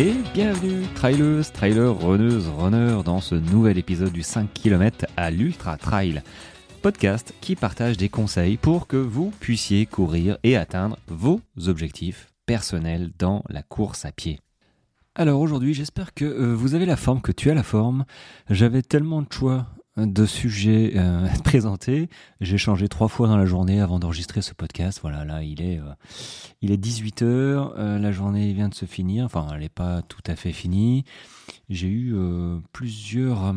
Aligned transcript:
et 0.00 0.14
bienvenue 0.32 0.86
trailers, 0.94 1.52
trailers, 1.52 1.94
runneuses, 1.94 2.48
runners 2.48 3.02
dans 3.04 3.20
ce 3.20 3.34
nouvel 3.34 3.76
épisode 3.76 4.12
du 4.12 4.22
5 4.22 4.50
km 4.50 5.04
à 5.18 5.30
l'Ultra 5.30 5.76
Trail, 5.76 6.22
podcast 6.80 7.34
qui 7.42 7.54
partage 7.54 7.98
des 7.98 8.08
conseils 8.08 8.56
pour 8.56 8.86
que 8.86 8.96
vous 8.96 9.30
puissiez 9.40 9.84
courir 9.84 10.38
et 10.42 10.56
atteindre 10.56 10.96
vos 11.06 11.42
objectifs 11.66 12.32
personnels 12.46 13.10
dans 13.18 13.44
la 13.50 13.62
course 13.62 14.06
à 14.06 14.12
pied. 14.12 14.40
Alors 15.14 15.38
aujourd'hui, 15.38 15.74
j'espère 15.74 16.14
que 16.14 16.24
euh, 16.24 16.54
vous 16.54 16.74
avez 16.74 16.86
la 16.86 16.96
forme, 16.96 17.20
que 17.20 17.32
tu 17.32 17.50
as 17.50 17.54
la 17.54 17.62
forme. 17.62 18.06
J'avais 18.48 18.80
tellement 18.80 19.20
de 19.20 19.30
choix 19.30 19.66
de 20.06 20.26
sujets 20.26 20.92
euh, 20.96 21.28
présentés. 21.44 22.08
J'ai 22.40 22.58
changé 22.58 22.88
trois 22.88 23.08
fois 23.08 23.28
dans 23.28 23.36
la 23.36 23.46
journée 23.46 23.80
avant 23.80 23.98
d'enregistrer 23.98 24.42
ce 24.42 24.54
podcast. 24.54 25.00
Voilà, 25.02 25.24
là, 25.24 25.42
il 25.42 25.62
est, 25.62 25.78
euh, 25.78 25.92
il 26.62 26.70
est 26.70 26.82
18h. 26.82 27.24
Euh, 27.24 27.98
la 27.98 28.12
journée 28.12 28.52
vient 28.52 28.68
de 28.68 28.74
se 28.74 28.86
finir. 28.86 29.24
Enfin, 29.24 29.46
elle 29.52 29.60
n'est 29.60 29.68
pas 29.68 30.02
tout 30.02 30.22
à 30.26 30.36
fait 30.36 30.52
finie. 30.52 31.04
J'ai 31.68 31.88
eu 31.88 32.14
plusieurs, 32.72 33.54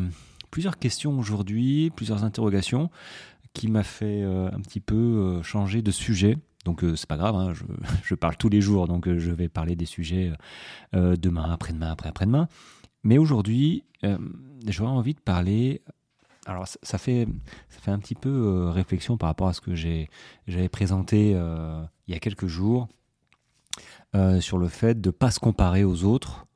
plusieurs 0.50 0.78
questions 0.78 1.18
aujourd'hui, 1.18 1.90
plusieurs 1.94 2.24
interrogations 2.24 2.90
qui 3.52 3.68
m'a 3.68 3.84
fait 3.84 4.22
un 4.22 4.60
petit 4.60 4.80
peu 4.80 5.40
changer 5.42 5.80
de 5.82 5.90
sujet. 5.90 6.36
Donc 6.64 6.84
c'est 6.96 7.08
pas 7.08 7.16
grave, 7.16 7.36
hein, 7.36 7.52
je, 7.52 7.62
je, 8.04 8.14
parle 8.14 8.36
tous 8.36 8.48
les 8.48 8.60
jours, 8.60 8.88
donc 8.88 9.08
je 9.08 9.30
vais 9.30 9.48
parler 9.48 9.76
des 9.76 9.86
sujets 9.86 10.32
demain, 10.92 11.50
après-demain, 11.52 11.92
après-après-demain. 11.92 12.48
Mais 13.04 13.18
aujourd'hui, 13.18 13.84
j'aurais 14.66 14.90
envie 14.90 15.14
de 15.14 15.20
parler 15.20 15.82
alors 16.46 16.66
ça, 16.66 16.98
fait, 16.98 17.26
ça 17.68 17.80
fait 17.80 17.90
un 17.90 17.98
petit 17.98 18.14
peu 18.14 18.28
euh, 18.28 18.70
réflexion 18.70 19.16
par 19.16 19.28
rapport 19.28 19.48
à 19.48 19.52
ce 19.52 19.60
que 19.60 19.74
j'avais 19.74 20.68
présenté 20.68 21.32
euh, 21.34 21.82
il 22.06 22.14
y 22.14 22.16
a 22.16 22.20
quelques 22.20 22.46
jours 22.46 22.88
euh, 24.14 24.40
sur 24.40 24.58
le 24.58 24.68
fait 24.68 25.00
de 25.00 25.08
ne 25.08 25.12
pas 25.12 25.30
se 25.30 25.40
comparer 25.40 25.84
aux 25.84 26.04
autres, 26.04 26.46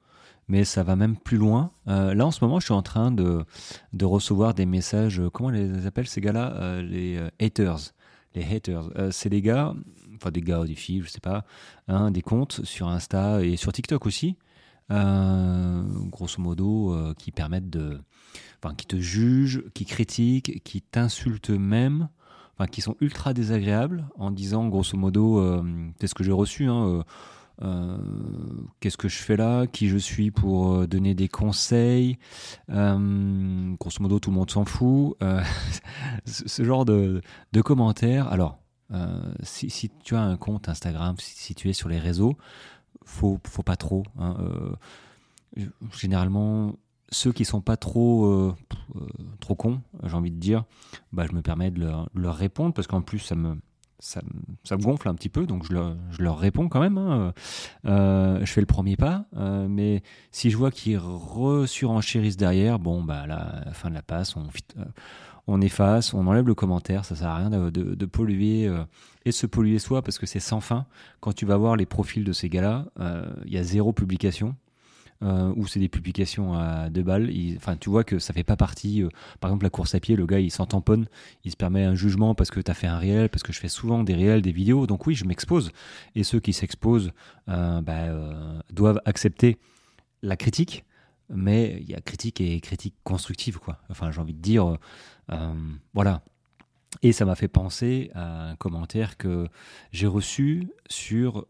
mais 0.46 0.64
ça 0.64 0.82
va 0.82 0.94
même 0.94 1.16
plus 1.16 1.36
loin. 1.36 1.72
là 1.86 2.26
en 2.26 2.30
ce 2.30 2.44
moment 2.44 2.60
je 2.60 2.66
suis 2.66 2.74
en 2.74 2.82
train 2.82 3.10
de, 3.10 3.44
de 3.92 4.04
recevoir 4.04 4.54
des 4.54 4.66
messages, 4.66 5.22
comment 5.32 5.48
on 5.48 5.52
les 5.52 5.86
appelle 5.86 6.06
ces 6.06 6.20
gars-là 6.20 6.80
Les 6.82 7.18
haters. 7.40 7.92
Les 8.34 8.44
haters. 8.44 8.90
C'est 9.10 9.30
des 9.30 9.42
gars, 9.42 9.74
enfin 10.16 10.30
des 10.30 10.42
gars 10.42 10.60
ou 10.60 10.66
des 10.66 10.74
filles, 10.74 11.02
je 11.02 11.08
sais 11.08 11.20
pas, 11.20 11.44
hein, 11.88 12.10
des 12.10 12.22
comptes 12.22 12.64
sur 12.64 12.88
Insta 12.88 13.42
et 13.42 13.56
sur 13.56 13.72
TikTok 13.72 14.06
aussi, 14.06 14.36
grosso 14.90 16.40
modo, 16.40 17.14
qui 17.18 17.32
permettent 17.32 17.70
de 17.70 18.00
enfin, 18.62 18.74
qui 18.74 18.86
te 18.86 18.96
jugent, 18.96 19.62
qui 19.74 19.84
critiquent, 19.84 20.62
qui 20.64 20.82
t'insultent 20.82 21.50
même, 21.50 22.08
enfin, 22.54 22.66
qui 22.66 22.80
sont 22.80 22.96
ultra 23.00 23.32
désagréables 23.32 24.06
en 24.16 24.30
disant 24.30 24.66
grosso 24.68 24.96
modo, 24.96 25.38
euh, 25.38 25.62
c'est 26.00 26.06
ce 26.06 26.14
que 26.14 26.24
j'ai 26.24 26.32
reçu, 26.32 26.66
hein, 26.66 26.86
euh, 26.86 27.02
euh, 27.62 27.98
qu'est-ce 28.80 28.96
que 28.96 29.08
je 29.08 29.18
fais 29.18 29.36
là, 29.36 29.66
qui 29.66 29.88
je 29.88 29.96
suis 29.96 30.30
pour 30.30 30.86
donner 30.86 31.14
des 31.14 31.28
conseils, 31.28 32.18
grosso 32.68 34.00
modo 34.00 34.18
tout 34.20 34.30
le 34.30 34.36
monde 34.36 34.50
s'en 34.50 34.64
fout, 34.64 35.16
ce 36.24 36.64
genre 36.64 36.84
de, 36.84 37.22
commentaires. 37.64 38.28
Alors, 38.28 38.60
si, 39.42 39.90
tu 40.04 40.14
as 40.14 40.22
un 40.22 40.36
compte 40.36 40.68
Instagram, 40.68 41.16
si, 41.18 41.54
tu 41.54 41.68
es 41.68 41.72
sur 41.72 41.88
les 41.88 41.98
réseaux, 41.98 42.36
faut, 43.08 43.40
faut 43.46 43.62
pas 43.62 43.76
trop. 43.76 44.04
Hein, 44.18 44.36
généralement, 45.92 46.74
ceux 47.10 47.32
qui 47.32 47.44
sont 47.44 47.60
pas 47.60 47.76
trop 47.76 48.26
euh, 48.26 48.54
euh, 48.96 49.00
trop 49.40 49.54
cons, 49.54 49.80
j'ai 50.04 50.14
envie 50.14 50.30
de 50.30 50.38
dire, 50.38 50.64
bah, 51.12 51.26
je 51.28 51.34
me 51.34 51.42
permets 51.42 51.70
de 51.70 51.80
leur, 52.14 52.36
répondre 52.36 52.74
parce 52.74 52.86
qu'en 52.86 53.00
plus 53.00 53.18
ça 53.18 53.34
me 53.34 53.56
ça, 54.00 54.20
me 54.22 54.82
gonfle 54.82 55.08
un 55.08 55.14
petit 55.14 55.28
peu, 55.28 55.44
donc 55.44 55.64
je 55.64 55.72
leur, 56.22 56.38
réponds 56.38 56.68
quand 56.68 56.78
même. 56.78 56.98
Hein. 56.98 57.34
Euh, 57.84 58.38
je 58.44 58.52
fais 58.52 58.60
le 58.60 58.66
premier 58.66 58.96
pas, 58.96 59.24
mais 59.32 60.04
si 60.30 60.50
je 60.50 60.56
vois 60.56 60.70
qu'ils 60.70 60.98
resurenchérissent 60.98 62.36
derrière, 62.36 62.78
bon, 62.78 63.02
bah 63.02 63.26
là, 63.26 63.64
fin 63.72 63.88
de 63.88 63.94
la 63.94 64.02
passe, 64.02 64.36
on, 65.48 65.60
efface, 65.60 66.14
on 66.14 66.28
enlève 66.28 66.46
le 66.46 66.54
commentaire, 66.54 67.04
ça 67.04 67.16
sert 67.16 67.28
à 67.28 67.38
rien 67.38 67.50
de 67.50 68.06
polluer 68.06 68.70
se 69.32 69.46
polluer 69.46 69.78
soi 69.78 70.02
parce 70.02 70.18
que 70.18 70.26
c'est 70.26 70.40
sans 70.40 70.60
fin. 70.60 70.86
Quand 71.20 71.32
tu 71.32 71.46
vas 71.46 71.56
voir 71.56 71.76
les 71.76 71.86
profils 71.86 72.24
de 72.24 72.32
ces 72.32 72.48
gars-là, 72.48 72.86
il 73.46 73.52
y 73.52 73.58
a 73.58 73.62
zéro 73.62 73.92
publication 73.92 74.54
euh, 75.22 75.52
ou 75.56 75.66
c'est 75.66 75.80
des 75.80 75.88
publications 75.88 76.54
à 76.54 76.90
deux 76.90 77.02
balles. 77.02 77.30
Enfin, 77.56 77.76
tu 77.76 77.90
vois 77.90 78.04
que 78.04 78.18
ça 78.18 78.32
fait 78.32 78.44
pas 78.44 78.56
partie. 78.56 79.02
Euh, 79.02 79.08
par 79.40 79.50
exemple, 79.50 79.64
la 79.64 79.70
course 79.70 79.94
à 79.94 80.00
pied, 80.00 80.16
le 80.16 80.26
gars 80.26 80.40
il 80.40 80.50
s'en 80.50 80.66
tamponne, 80.66 81.06
il 81.44 81.50
se 81.50 81.56
permet 81.56 81.84
un 81.84 81.94
jugement 81.94 82.34
parce 82.34 82.50
que 82.50 82.60
tu 82.60 82.70
as 82.70 82.74
fait 82.74 82.86
un 82.86 82.98
réel, 82.98 83.28
parce 83.28 83.42
que 83.42 83.52
je 83.52 83.58
fais 83.58 83.68
souvent 83.68 84.04
des 84.04 84.14
réels, 84.14 84.42
des 84.42 84.52
vidéos. 84.52 84.86
Donc 84.86 85.06
oui, 85.06 85.14
je 85.14 85.24
m'expose. 85.24 85.72
Et 86.14 86.22
ceux 86.22 86.40
qui 86.40 86.52
s'exposent 86.52 87.12
euh, 87.48 87.80
bah, 87.80 87.92
euh, 87.92 88.60
doivent 88.70 89.00
accepter 89.04 89.58
la 90.22 90.36
critique. 90.36 90.84
Mais 91.30 91.78
il 91.82 91.90
y 91.90 91.94
a 91.94 92.00
critique 92.00 92.40
et 92.40 92.58
critique 92.60 92.94
constructive, 93.04 93.58
quoi. 93.58 93.76
Enfin, 93.90 94.10
j'ai 94.10 94.18
envie 94.18 94.32
de 94.32 94.40
dire, 94.40 94.78
voilà. 95.92 96.22
Et 97.02 97.12
ça 97.12 97.24
m'a 97.24 97.34
fait 97.34 97.48
penser 97.48 98.10
à 98.14 98.50
un 98.50 98.56
commentaire 98.56 99.16
que 99.16 99.46
j'ai 99.92 100.06
reçu 100.06 100.68
sur 100.88 101.46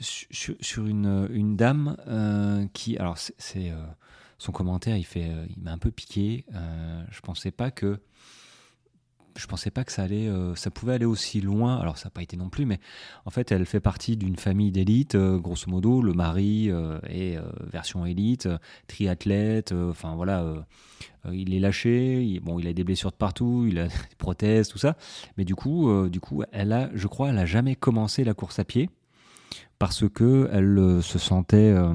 sur, 0.00 0.86
une, 0.86 1.56
dame 1.56 1.96
euh, 2.06 2.66
qui, 2.72 2.96
alors 2.96 3.18
c'est 3.18 3.70
euh, 3.70 3.84
son 4.38 4.52
commentaire, 4.52 4.96
il 4.96 5.06
euh, 5.16 5.46
m'a 5.56 5.72
un 5.72 5.78
peu 5.78 5.90
piqué. 5.90 6.44
je 7.10 7.20
pensais 7.20 7.50
pas 7.50 7.70
que, 7.70 8.00
je 9.36 9.46
pensais 9.46 9.70
pas 9.70 9.84
que 9.84 9.92
ça 9.92 10.02
allait, 10.02 10.30
ça 10.54 10.70
pouvait 10.70 10.94
aller 10.94 11.04
aussi 11.04 11.40
loin. 11.40 11.76
Alors 11.78 11.98
ça 11.98 12.06
n'a 12.06 12.10
pas 12.10 12.22
été 12.22 12.36
non 12.36 12.48
plus, 12.48 12.66
mais 12.66 12.78
en 13.24 13.30
fait, 13.30 13.50
elle 13.52 13.66
fait 13.66 13.80
partie 13.80 14.16
d'une 14.16 14.36
famille 14.36 14.70
d'élite. 14.70 15.16
grosso 15.16 15.68
modo, 15.68 16.02
le 16.02 16.12
mari 16.12 16.70
est 17.08 17.38
version 17.72 18.06
élite, 18.06 18.48
triathlète. 18.86 19.72
Enfin 19.72 20.14
voilà, 20.14 20.44
il 21.32 21.52
est 21.52 21.60
lâché. 21.60 22.22
Il, 22.22 22.40
bon, 22.40 22.58
il 22.58 22.68
a 22.68 22.72
des 22.72 22.84
blessures 22.84 23.10
de 23.10 23.16
partout, 23.16 23.66
il 23.68 23.78
a 23.78 23.88
des 23.88 24.16
prothèses, 24.18 24.68
tout 24.68 24.78
ça. 24.78 24.96
Mais 25.36 25.44
du 25.44 25.54
coup, 25.54 26.08
du 26.08 26.20
coup, 26.20 26.42
elle 26.52 26.72
a, 26.72 26.90
je 26.94 27.06
crois, 27.08 27.30
elle 27.30 27.38
a 27.38 27.46
jamais 27.46 27.74
commencé 27.74 28.24
la 28.24 28.34
course 28.34 28.58
à 28.58 28.64
pied 28.64 28.88
parce 29.78 30.08
que 30.08 30.48
elle 30.52 30.78
euh, 30.78 31.02
se 31.02 31.18
sentait, 31.18 31.56
euh, 31.56 31.94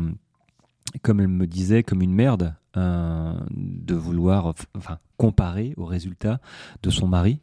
comme 1.02 1.20
elle 1.20 1.28
me 1.28 1.48
disait, 1.48 1.84
comme 1.84 2.02
une 2.02 2.14
merde 2.14 2.56
euh, 2.78 3.34
de 3.52 3.96
vouloir, 3.96 4.54
enfin, 4.76 5.00
comparer 5.18 5.74
aux 5.78 5.86
résultats 5.86 6.40
de 6.84 6.90
son 6.90 7.08
mari. 7.08 7.42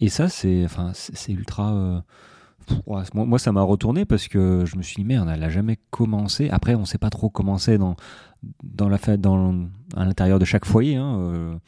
et 0.00 0.08
ça, 0.08 0.28
c'est, 0.28 0.64
enfin, 0.64 0.92
ultra. 1.28 2.04
moi, 2.86 3.38
ça 3.38 3.52
m'a 3.52 3.62
retourné 3.62 4.04
parce 4.04 4.28
que 4.28 4.64
je 4.64 4.76
me 4.76 4.82
suis 4.82 4.96
dit 4.96 5.04
merde, 5.04 5.28
elle 5.32 5.42
a 5.42 5.48
jamais 5.48 5.78
commencé. 5.90 6.50
Après, 6.50 6.74
on 6.74 6.84
sait 6.84 6.98
pas 6.98 7.10
trop 7.10 7.30
commencer 7.30 7.78
dans 7.78 7.96
dans 8.62 8.88
la 8.88 8.98
fête, 8.98 9.20
dans 9.20 9.66
à 9.96 10.04
l'intérieur 10.04 10.38
de 10.38 10.44
chaque 10.44 10.64
foyer. 10.64 10.96
Hein. 10.96 11.58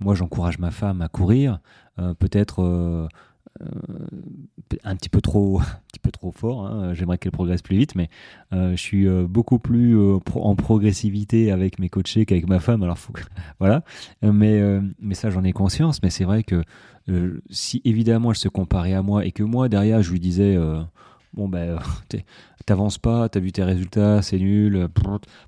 moi, 0.00 0.14
j'encourage 0.14 0.58
ma 0.58 0.70
femme 0.70 1.02
à 1.02 1.08
courir. 1.08 1.60
peut-être 1.96 2.62
euh, 2.62 3.08
un 4.82 4.96
petit 4.96 5.08
peu 5.08 5.20
trop, 5.20 5.60
un 5.60 5.64
petit 5.88 6.00
peu 6.00 6.10
trop 6.10 6.32
fort. 6.32 6.66
Hein. 6.66 6.94
J'aimerais 6.94 7.18
qu'elle 7.18 7.32
progresse 7.32 7.62
plus 7.62 7.76
vite, 7.76 7.94
mais 7.94 8.08
euh, 8.52 8.72
je 8.72 8.80
suis 8.80 9.06
euh, 9.06 9.26
beaucoup 9.28 9.58
plus 9.58 9.96
en 10.34 10.56
progressivité 10.56 11.50
avec 11.50 11.78
mes 11.78 11.88
coachés 11.88 12.26
qu'avec 12.26 12.48
ma 12.48 12.60
femme. 12.60 12.82
Alors 12.82 12.98
voilà, 13.58 13.82
mais 14.22 14.60
mais 14.98 15.14
ça 15.14 15.30
j'en 15.30 15.44
ai 15.44 15.52
conscience. 15.52 16.02
Mais 16.02 16.10
c'est 16.10 16.24
vrai 16.24 16.42
que 16.42 16.62
si 17.50 17.82
évidemment 17.84 18.30
elle 18.30 18.36
se 18.36 18.48
comparait 18.48 18.94
à 18.94 19.02
moi 19.02 19.24
et 19.24 19.32
que 19.32 19.42
moi 19.42 19.68
derrière 19.68 20.02
je 20.02 20.10
lui 20.10 20.20
disais 20.20 20.56
bon 21.34 21.48
ben 21.48 21.78
t'avances 22.66 22.98
pas, 22.98 23.28
t'as 23.28 23.40
vu 23.40 23.52
tes 23.52 23.62
résultats, 23.62 24.22
c'est 24.22 24.38
nul, 24.38 24.88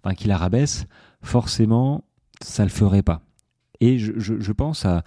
enfin 0.03 0.15
qu'il 0.15 0.29
la 0.29 0.37
rabaisse, 0.37 0.87
forcément 1.23 2.05
ça 2.43 2.65
le 2.65 2.71
ferait 2.71 3.03
pas. 3.03 3.23
Et 3.81 3.99
je, 3.99 4.13
je, 4.17 4.53
pense 4.53 4.87
à 4.87 5.03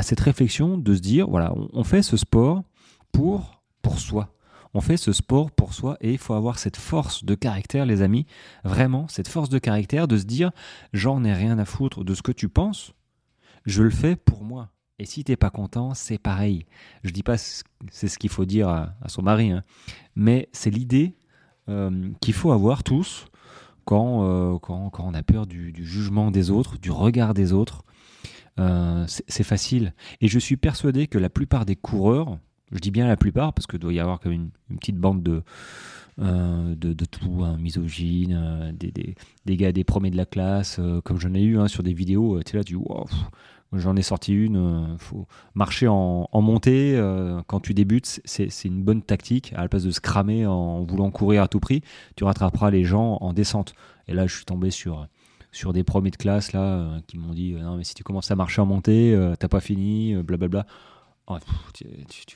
à 0.00 0.02
cette 0.02 0.20
réflexion 0.20 0.78
de 0.78 0.94
se 0.94 1.00
dire, 1.00 1.28
voilà, 1.28 1.52
on, 1.74 1.84
fait 1.84 2.00
ce 2.00 2.16
sport 2.16 2.64
pour, 3.12 3.62
pour 3.82 3.98
soi. 3.98 4.32
On 4.72 4.80
fait 4.80 4.96
ce 4.96 5.12
sport 5.12 5.50
pour 5.50 5.74
soi 5.74 5.98
et 6.00 6.12
il 6.12 6.16
faut 6.18 6.32
avoir 6.32 6.58
cette 6.58 6.78
force 6.78 7.22
de 7.22 7.34
caractère, 7.34 7.84
les 7.84 8.00
amis, 8.00 8.24
vraiment, 8.64 9.08
cette 9.08 9.28
force 9.28 9.50
de 9.50 9.58
caractère 9.58 10.08
de 10.08 10.16
se 10.16 10.24
dire, 10.24 10.52
j'en 10.94 11.22
ai 11.22 11.34
rien 11.34 11.58
à 11.58 11.66
foutre 11.66 12.02
de 12.02 12.14
ce 12.14 12.22
que 12.22 12.32
tu 12.32 12.48
penses, 12.48 12.94
je 13.66 13.82
le 13.82 13.90
fais 13.90 14.16
pour 14.16 14.42
moi. 14.42 14.70
Et 14.98 15.04
si 15.04 15.22
t'es 15.22 15.36
pas 15.36 15.50
content, 15.50 15.92
c'est 15.92 16.18
pareil. 16.18 16.64
Je 17.04 17.10
dis 17.10 17.22
pas 17.22 17.36
c'est 17.36 18.08
ce 18.08 18.18
qu'il 18.18 18.30
faut 18.30 18.46
dire 18.46 18.70
à, 18.70 18.94
son 19.06 19.20
mari, 19.20 19.50
hein. 19.50 19.64
mais 20.14 20.48
c'est 20.52 20.70
l'idée 20.70 21.14
euh, 21.68 22.08
qu'il 22.22 22.32
faut 22.32 22.52
avoir 22.52 22.84
tous 22.84 23.26
quand, 23.84 24.24
euh, 24.24 24.58
quand, 24.60 24.88
quand, 24.88 25.04
on 25.06 25.12
a 25.12 25.22
peur 25.22 25.46
du, 25.46 25.72
du, 25.72 25.84
jugement 25.84 26.30
des 26.30 26.50
autres, 26.50 26.78
du 26.78 26.90
regard 26.90 27.34
des 27.34 27.52
autres, 27.52 27.82
euh, 28.58 29.04
c'est 29.06 29.44
facile. 29.44 29.94
Et 30.20 30.28
je 30.28 30.38
suis 30.38 30.56
persuadé 30.56 31.06
que 31.06 31.18
la 31.18 31.30
plupart 31.30 31.64
des 31.64 31.76
coureurs, 31.76 32.38
je 32.72 32.78
dis 32.78 32.90
bien 32.90 33.06
la 33.06 33.16
plupart, 33.16 33.52
parce 33.52 33.66
que 33.66 33.76
doit 33.76 33.92
y 33.92 34.00
avoir 34.00 34.20
comme 34.20 34.32
une, 34.32 34.50
petite 34.78 34.96
bande 34.96 35.22
de, 35.22 35.42
de, 36.18 36.92
de, 36.92 37.04
tout, 37.04 37.42
hein, 37.44 37.56
misogyne, 37.58 38.74
des, 38.78 38.90
des, 38.90 39.14
des, 39.46 39.56
gars 39.56 39.72
des 39.72 39.84
premiers 39.84 40.10
de 40.10 40.16
la 40.16 40.26
classe, 40.26 40.80
comme 41.04 41.18
j'en 41.18 41.34
ai 41.34 41.42
eu 41.42 41.58
hein, 41.58 41.68
sur 41.68 41.82
des 41.82 41.94
vidéos, 41.94 42.42
tu 42.42 42.54
es 42.54 42.58
là, 42.58 42.64
tu 42.64 42.76
wow, 42.76 43.06
J'en 43.72 43.94
ai 43.94 44.02
sorti 44.02 44.34
une. 44.34 44.96
faut 44.98 45.28
marcher 45.54 45.86
en, 45.86 46.28
en 46.30 46.42
montée 46.42 47.00
quand 47.46 47.60
tu 47.60 47.72
débutes, 47.72 48.20
c'est 48.24 48.64
une 48.64 48.82
bonne 48.82 49.02
tactique. 49.02 49.52
À 49.54 49.62
la 49.62 49.68
place 49.68 49.84
de 49.84 49.92
se 49.92 50.00
cramer 50.00 50.44
en 50.44 50.82
voulant 50.82 51.10
courir 51.10 51.44
à 51.44 51.48
tout 51.48 51.60
prix, 51.60 51.82
tu 52.16 52.24
rattraperas 52.24 52.70
les 52.70 52.84
gens 52.84 53.18
en 53.20 53.32
descente. 53.32 53.74
Et 54.08 54.12
là, 54.12 54.26
je 54.26 54.34
suis 54.34 54.44
tombé 54.44 54.70
sur 54.70 55.06
sur 55.52 55.72
des 55.72 55.84
premiers 55.84 56.10
de 56.10 56.16
classe 56.16 56.52
là 56.52 56.60
euh, 56.60 57.00
qui 57.06 57.18
m'ont 57.18 57.32
dit 57.32 57.54
euh, 57.54 57.62
non 57.62 57.76
mais 57.76 57.84
si 57.84 57.94
tu 57.94 58.04
commences 58.04 58.30
à 58.30 58.36
marcher 58.36 58.60
en 58.60 58.66
montée, 58.66 59.14
euh, 59.14 59.34
t'as 59.38 59.48
pas 59.48 59.60
fini, 59.60 60.14
blablabla. 60.22 60.66
Oh, 61.26 61.36
tu, 61.74 61.86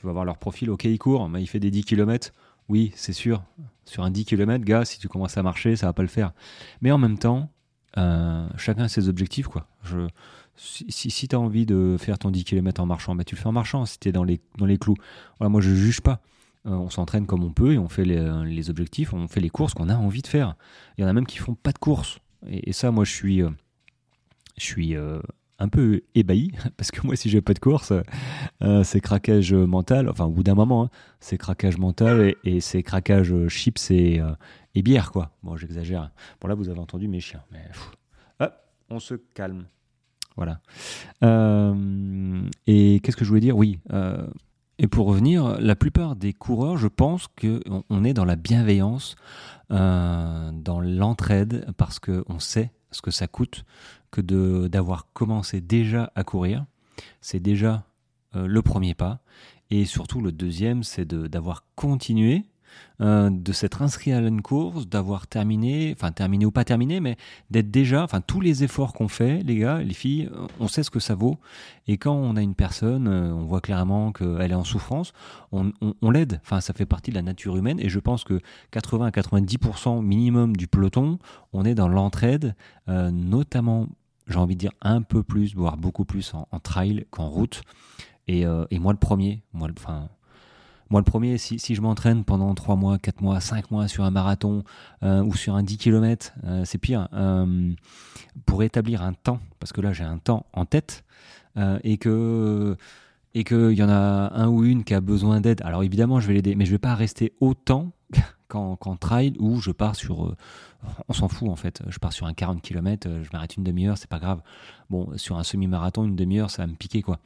vas 0.04 0.12
voir 0.12 0.24
leur 0.24 0.38
profil, 0.38 0.70
ok 0.70 0.84
il 0.84 0.98
court, 0.98 1.28
mais 1.28 1.42
il 1.42 1.46
fait 1.46 1.58
des 1.58 1.70
10 1.70 1.84
km. 1.84 2.32
Oui, 2.68 2.92
c'est 2.94 3.12
sûr. 3.12 3.42
Sur 3.84 4.04
un 4.04 4.10
10 4.10 4.24
km, 4.24 4.64
gars, 4.64 4.84
si 4.84 4.98
tu 4.98 5.08
commences 5.08 5.36
à 5.36 5.42
marcher, 5.42 5.74
ça 5.74 5.86
va 5.86 5.92
pas 5.92 6.02
le 6.02 6.08
faire. 6.08 6.32
Mais 6.80 6.92
en 6.92 6.98
même 6.98 7.18
temps, 7.18 7.50
chacun 8.56 8.84
a 8.84 8.88
ses 8.88 9.08
objectifs. 9.08 9.48
quoi. 9.48 9.66
Je, 9.82 10.06
si, 10.56 11.10
si, 11.10 11.28
as 11.32 11.40
envie 11.40 11.66
de 11.66 11.96
faire 11.98 12.20
ton 12.20 12.30
10 12.30 12.44
km 12.44 12.80
en 12.80 12.86
marchant, 12.86 13.16
bah, 13.16 13.24
tu 13.24 13.34
le 13.34 13.40
fais 13.40 13.48
en 13.48 13.52
marchant 13.52 13.84
si 13.84 13.98
tu 13.98 14.08
es 14.08 14.12
dans 14.12 14.22
les, 14.22 14.40
dans 14.58 14.66
les 14.66 14.78
clous. 14.78 14.96
Voilà, 15.38 15.48
moi, 15.48 15.60
je 15.60 15.74
juge 15.74 16.00
pas. 16.00 16.20
on 16.64 16.88
s'entraîne 16.88 17.26
comme 17.26 17.42
on 17.42 17.52
peut 17.52 17.72
et 17.72 17.78
on 17.78 17.88
fait 17.88 18.04
les, 18.04 18.44
les 18.44 18.70
objectifs, 18.70 19.12
on 19.12 19.26
fait 19.26 19.40
les 19.40 19.50
courses 19.50 19.74
qu'on 19.74 19.88
a 19.88 19.96
envie 19.96 20.22
de 20.22 20.28
faire. 20.28 20.54
Il 20.96 21.02
y 21.02 21.04
en 21.04 21.08
a 21.08 21.12
même 21.12 21.26
qui 21.26 21.38
font 21.38 21.56
pas 21.56 21.72
de 21.72 21.78
courses. 21.78 22.20
Et, 22.48 22.72
ça, 22.72 22.90
moi, 22.90 23.04
je 23.04 23.12
suis, 23.12 23.42
euh, 23.42 23.50
je 24.56 24.64
suis 24.64 24.96
euh, 24.96 25.20
un 25.58 25.68
peu 25.68 26.02
ébahi 26.14 26.52
parce 26.76 26.90
que 26.90 27.04
moi, 27.06 27.16
si 27.16 27.28
j'ai 27.28 27.40
pas 27.40 27.54
de 27.54 27.58
course, 27.58 27.92
euh, 28.62 28.84
c'est 28.84 29.00
craquage 29.00 29.52
mental. 29.54 30.08
Enfin, 30.08 30.24
au 30.24 30.30
bout 30.30 30.42
d'un 30.42 30.54
moment, 30.54 30.84
hein, 30.84 30.90
c'est 31.20 31.38
craquage 31.38 31.78
mental 31.78 32.34
et, 32.44 32.60
c'est 32.60 32.82
craquage 32.82 33.34
chips 33.48 33.90
et, 33.90 34.20
bière, 34.76 35.12
quoi. 35.12 35.30
Bon, 35.42 35.56
j'exagère. 35.56 36.10
Bon, 36.40 36.48
là, 36.48 36.54
vous 36.54 36.68
avez 36.68 36.80
entendu 36.80 37.08
mes 37.08 37.20
chiens, 37.20 37.42
mais 37.52 37.64
on 38.90 39.00
se 39.00 39.14
calme. 39.14 39.66
Voilà. 40.36 40.60
et 42.66 43.00
qu'est-ce 43.00 43.16
que 43.16 43.24
je 43.24 43.28
voulais 43.28 43.40
dire? 43.40 43.56
Oui. 43.56 43.78
Et 44.78 44.88
pour 44.88 45.06
revenir, 45.06 45.60
la 45.60 45.76
plupart 45.76 46.16
des 46.16 46.32
coureurs, 46.32 46.76
je 46.76 46.88
pense 46.88 47.28
qu'on 47.28 47.84
on 47.88 48.04
est 48.04 48.12
dans 48.12 48.24
la 48.24 48.36
bienveillance 48.36 49.14
euh, 49.70 50.50
dans 50.52 50.80
l'entraide 50.80 51.66
parce 51.76 52.00
qu'on 52.00 52.38
sait 52.40 52.72
ce 52.90 53.00
que 53.00 53.10
ça 53.10 53.28
coûte 53.28 53.64
que 54.10 54.66
d'avoir 54.66 55.12
commencé 55.12 55.60
déjà 55.60 56.12
à 56.14 56.24
courir. 56.24 56.66
C'est 57.20 57.40
déjà 57.40 57.84
euh, 58.34 58.46
le 58.46 58.62
premier 58.62 58.94
pas. 58.94 59.20
Et 59.70 59.84
surtout, 59.84 60.20
le 60.20 60.32
deuxième, 60.32 60.82
c'est 60.82 61.06
d'avoir 61.06 61.64
continué 61.74 62.44
euh, 63.00 63.28
de 63.28 63.52
s'être 63.52 63.82
inscrit 63.82 64.12
à 64.12 64.20
une 64.20 64.40
course, 64.40 64.86
d'avoir 64.86 65.26
terminé, 65.26 65.92
enfin 65.96 66.12
terminé 66.12 66.46
ou 66.46 66.52
pas 66.52 66.64
terminé, 66.64 67.00
mais 67.00 67.16
d'être 67.50 67.70
déjà, 67.70 68.04
enfin 68.04 68.20
tous 68.20 68.40
les 68.40 68.62
efforts 68.62 68.92
qu'on 68.92 69.08
fait, 69.08 69.42
les 69.42 69.56
gars, 69.56 69.78
les 69.78 69.94
filles, 69.94 70.30
euh, 70.32 70.46
on 70.60 70.68
sait 70.68 70.84
ce 70.84 70.90
que 70.90 71.00
ça 71.00 71.16
vaut. 71.16 71.38
Et 71.88 71.98
quand 71.98 72.14
on 72.14 72.36
a 72.36 72.40
une 72.40 72.54
personne, 72.54 73.08
euh, 73.08 73.32
on 73.32 73.46
voit 73.46 73.60
clairement 73.60 74.12
qu'elle 74.12 74.52
est 74.52 74.54
en 74.54 74.62
souffrance, 74.62 75.12
on, 75.50 75.72
l'aide. 76.10 76.40
Enfin, 76.44 76.60
ça 76.60 76.72
fait 76.72 76.86
partie 76.86 77.10
de 77.10 77.16
la 77.16 77.22
nature 77.22 77.56
humaine. 77.56 77.80
Et 77.80 77.88
je 77.88 77.98
pense 77.98 78.22
que 78.22 78.40
80 78.70 79.06
à 79.06 79.10
90% 79.10 80.00
minimum 80.00 80.56
du 80.56 80.68
peloton, 80.68 81.18
on 81.52 81.64
est 81.64 81.74
dans 81.74 81.88
l'entraide, 81.88 82.54
notamment, 82.88 83.86
j'ai 84.26 84.38
envie 84.38 84.54
de 84.54 84.60
dire 84.60 84.72
un 84.82 85.02
peu 85.02 85.22
plus, 85.22 85.54
voire 85.54 85.76
beaucoup 85.76 86.04
plus 86.04 86.32
en, 86.34 86.58
trail 86.60 87.06
qu'en 87.10 87.28
route. 87.28 87.62
Et, 88.26 88.44
et, 88.70 88.78
moi 88.80 88.92
le 88.92 88.98
premier, 88.98 89.42
moi, 89.52 89.68
enfin 89.78 90.08
moi, 90.90 91.00
le 91.00 91.04
premier, 91.04 91.38
si, 91.38 91.58
je 91.58 91.80
m'entraîne 91.80 92.24
pendant 92.24 92.54
3 92.54 92.76
mois, 92.76 92.98
4 92.98 93.20
mois, 93.22 93.40
5 93.40 93.70
mois 93.70 93.88
sur 93.88 94.04
un 94.04 94.10
marathon 94.10 94.64
euh, 95.02 95.22
ou 95.22 95.34
sur 95.34 95.54
un 95.54 95.62
10 95.62 95.78
km, 95.78 96.32
euh, 96.44 96.62
c'est 96.64 96.78
pire, 96.78 97.08
euh, 97.14 97.72
pour 98.46 98.62
établir 98.62 99.02
un 99.02 99.12
temps, 99.14 99.40
parce 99.60 99.72
que 99.72 99.80
là, 99.80 99.92
j'ai 99.92 100.04
un 100.04 100.18
temps 100.18 100.46
en 100.52 100.66
tête, 100.66 101.04
et 101.84 101.98
que 101.98 102.76
et 103.36 103.44
qu'il 103.44 103.72
y 103.72 103.82
en 103.82 103.88
a 103.88 104.32
un 104.34 104.48
ou 104.48 104.64
une 104.64 104.82
qui 104.82 104.92
a 104.92 105.00
besoin 105.00 105.40
d'aide, 105.40 105.62
alors 105.62 105.84
évidemment, 105.84 106.18
je 106.18 106.26
vais 106.26 106.34
l'aider, 106.34 106.56
mais 106.56 106.66
je 106.66 106.72
vais 106.72 106.78
pas 106.78 106.94
rester 106.96 107.32
autant 107.40 107.92
qu'en 108.48 108.76
trail 108.96 109.34
où 109.38 109.60
je 109.60 109.70
pars 109.70 109.94
sur. 109.94 110.36
on 111.08 111.12
s'en 111.12 111.28
fout 111.28 111.48
en 111.48 111.56
fait. 111.56 111.82
Je 111.88 111.98
pars 111.98 112.12
sur 112.12 112.26
un 112.26 112.34
40 112.34 112.60
km, 112.60 113.08
je 113.22 113.28
m'arrête 113.32 113.56
une 113.56 113.62
demi-heure, 113.62 113.98
c'est 113.98 114.10
pas 114.10 114.18
grave. 114.18 114.42
Bon, 114.90 115.16
sur 115.16 115.38
un 115.38 115.44
semi-marathon, 115.44 116.04
une 116.04 116.16
demi-heure, 116.16 116.50
ça 116.50 116.62
va 116.62 116.66
me 116.66 116.74
piquer 116.74 117.02
quoi. 117.02 117.20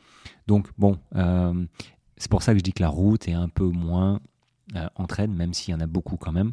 Donc, 0.46 0.68
bon, 0.76 0.98
c'est 2.18 2.30
pour 2.30 2.42
ça 2.42 2.52
que 2.52 2.58
je 2.58 2.64
dis 2.64 2.72
que 2.72 2.82
la 2.82 2.88
route 2.88 3.28
est 3.28 3.32
un 3.32 3.48
peu 3.48 3.64
moins 3.64 4.20
euh, 4.76 4.86
entraîne, 4.96 5.34
même 5.34 5.54
s'il 5.54 5.72
y 5.72 5.74
en 5.74 5.80
a 5.80 5.86
beaucoup 5.86 6.16
quand 6.16 6.32
même, 6.32 6.52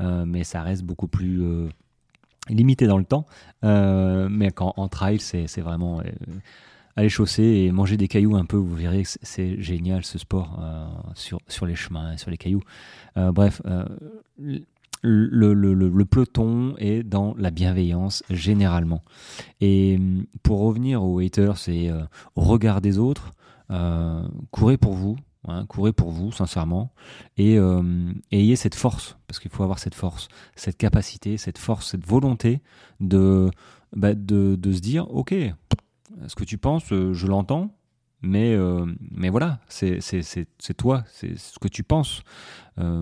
euh, 0.00 0.24
mais 0.26 0.42
ça 0.42 0.62
reste 0.62 0.82
beaucoup 0.82 1.06
plus 1.06 1.42
euh, 1.42 1.68
limité 2.48 2.86
dans 2.88 2.98
le 2.98 3.04
temps. 3.04 3.26
mais 3.62 4.50
quand 4.50 4.74
en 4.76 4.88
trail, 4.88 5.20
c'est 5.20 5.60
vraiment 5.60 6.02
aller 6.96 7.08
chausser 7.08 7.44
et 7.44 7.72
manger 7.72 7.96
des 7.96 8.08
cailloux 8.08 8.36
un 8.36 8.44
peu, 8.44 8.56
vous 8.56 8.74
verrez 8.74 9.04
que 9.04 9.08
c'est 9.22 9.62
génial 9.62 10.04
ce 10.04 10.18
sport 10.18 10.60
sur, 11.14 11.40
sur 11.46 11.66
les 11.66 11.76
chemins, 11.76 12.16
sur 12.16 12.30
les 12.32 12.36
cailloux. 12.36 12.62
bref, 13.16 13.62
le, 14.38 14.64
le, 15.02 15.54
le, 15.54 15.88
le, 15.88 16.04
peloton 16.04 16.74
est 16.78 17.04
dans 17.04 17.34
la 17.38 17.52
bienveillance 17.52 18.24
généralement. 18.28 19.02
Et 19.60 20.00
pour 20.42 20.60
revenir 20.60 21.04
aux 21.04 21.20
haters 21.20 21.68
et 21.68 21.92
au 22.34 22.40
regard 22.40 22.80
des 22.80 22.98
autres, 22.98 23.30
euh, 23.30 23.41
courez 24.50 24.76
pour 24.76 24.94
vous, 24.94 25.16
hein, 25.48 25.66
courez 25.66 25.92
pour 25.92 26.10
vous, 26.10 26.32
sincèrement, 26.32 26.92
euh, 27.40 28.12
et, 28.30 28.38
ayez 28.38 28.56
cette 28.56 28.74
force, 28.74 29.16
parce 29.26 29.38
qu'il 29.40 29.50
faut 29.50 29.62
avoir 29.62 29.78
cette 29.78 29.94
force, 29.94 30.28
cette 30.56 30.76
capacité, 30.76 31.36
cette 31.36 31.58
force, 31.58 31.90
cette 31.90 32.06
volonté 32.06 32.60
de, 33.00 33.50
bah, 33.94 34.14
de, 34.14 34.56
se 34.72 34.80
dire, 34.80 35.10
ok, 35.10 35.34
ce 36.26 36.34
que 36.34 36.44
tu 36.44 36.58
penses, 36.58 36.92
euh, 36.92 37.12
je 37.12 37.26
l'entends, 37.26 37.74
mais, 38.24 38.56
mais 39.10 39.30
voilà, 39.30 39.58
c'est 39.68 39.98
toi, 40.76 41.02
c'est 41.08 41.36
ce 41.36 41.58
que 41.58 41.66
tu 41.66 41.82
penses. 41.82 42.22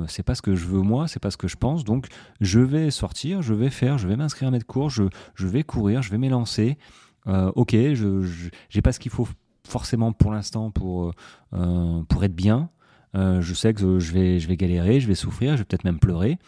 c'est 0.08 0.22
pas 0.22 0.34
ce 0.34 0.40
que 0.40 0.54
je 0.54 0.64
veux 0.64 0.80
moi, 0.80 1.08
c'est 1.08 1.20
pas 1.20 1.30
ce 1.30 1.36
que 1.36 1.46
je 1.46 1.56
pense. 1.56 1.84
Donc, 1.84 2.06
je 2.40 2.58
vais 2.58 2.90
sortir, 2.90 3.42
je 3.42 3.52
vais 3.52 3.68
faire, 3.68 3.98
je 3.98 4.08
vais 4.08 4.16
m'inscrire 4.16 4.48
à 4.48 4.50
mes 4.50 4.62
cours, 4.62 4.88
je, 4.88 5.02
je 5.34 5.46
vais 5.46 5.62
courir, 5.62 6.00
je 6.00 6.10
vais 6.10 6.16
m'élancer. 6.16 6.78
ok, 7.26 7.72
je 7.72 8.50
j'ai 8.70 8.80
pas 8.80 8.92
ce 8.92 8.98
qu'il 8.98 9.10
faut 9.10 9.28
forcément 9.70 10.12
pour 10.12 10.32
l'instant 10.32 10.70
pour, 10.70 11.12
euh, 11.54 12.02
pour 12.08 12.24
être 12.24 12.34
bien. 12.34 12.68
Euh, 13.14 13.40
je 13.40 13.54
sais 13.54 13.74
que 13.74 13.98
je 13.98 14.12
vais, 14.12 14.38
je 14.38 14.48
vais 14.48 14.56
galérer, 14.56 15.00
je 15.00 15.08
vais 15.08 15.14
souffrir, 15.14 15.52
je 15.52 15.58
vais 15.58 15.64
peut-être 15.64 15.84
même 15.84 15.98
pleurer. 15.98 16.38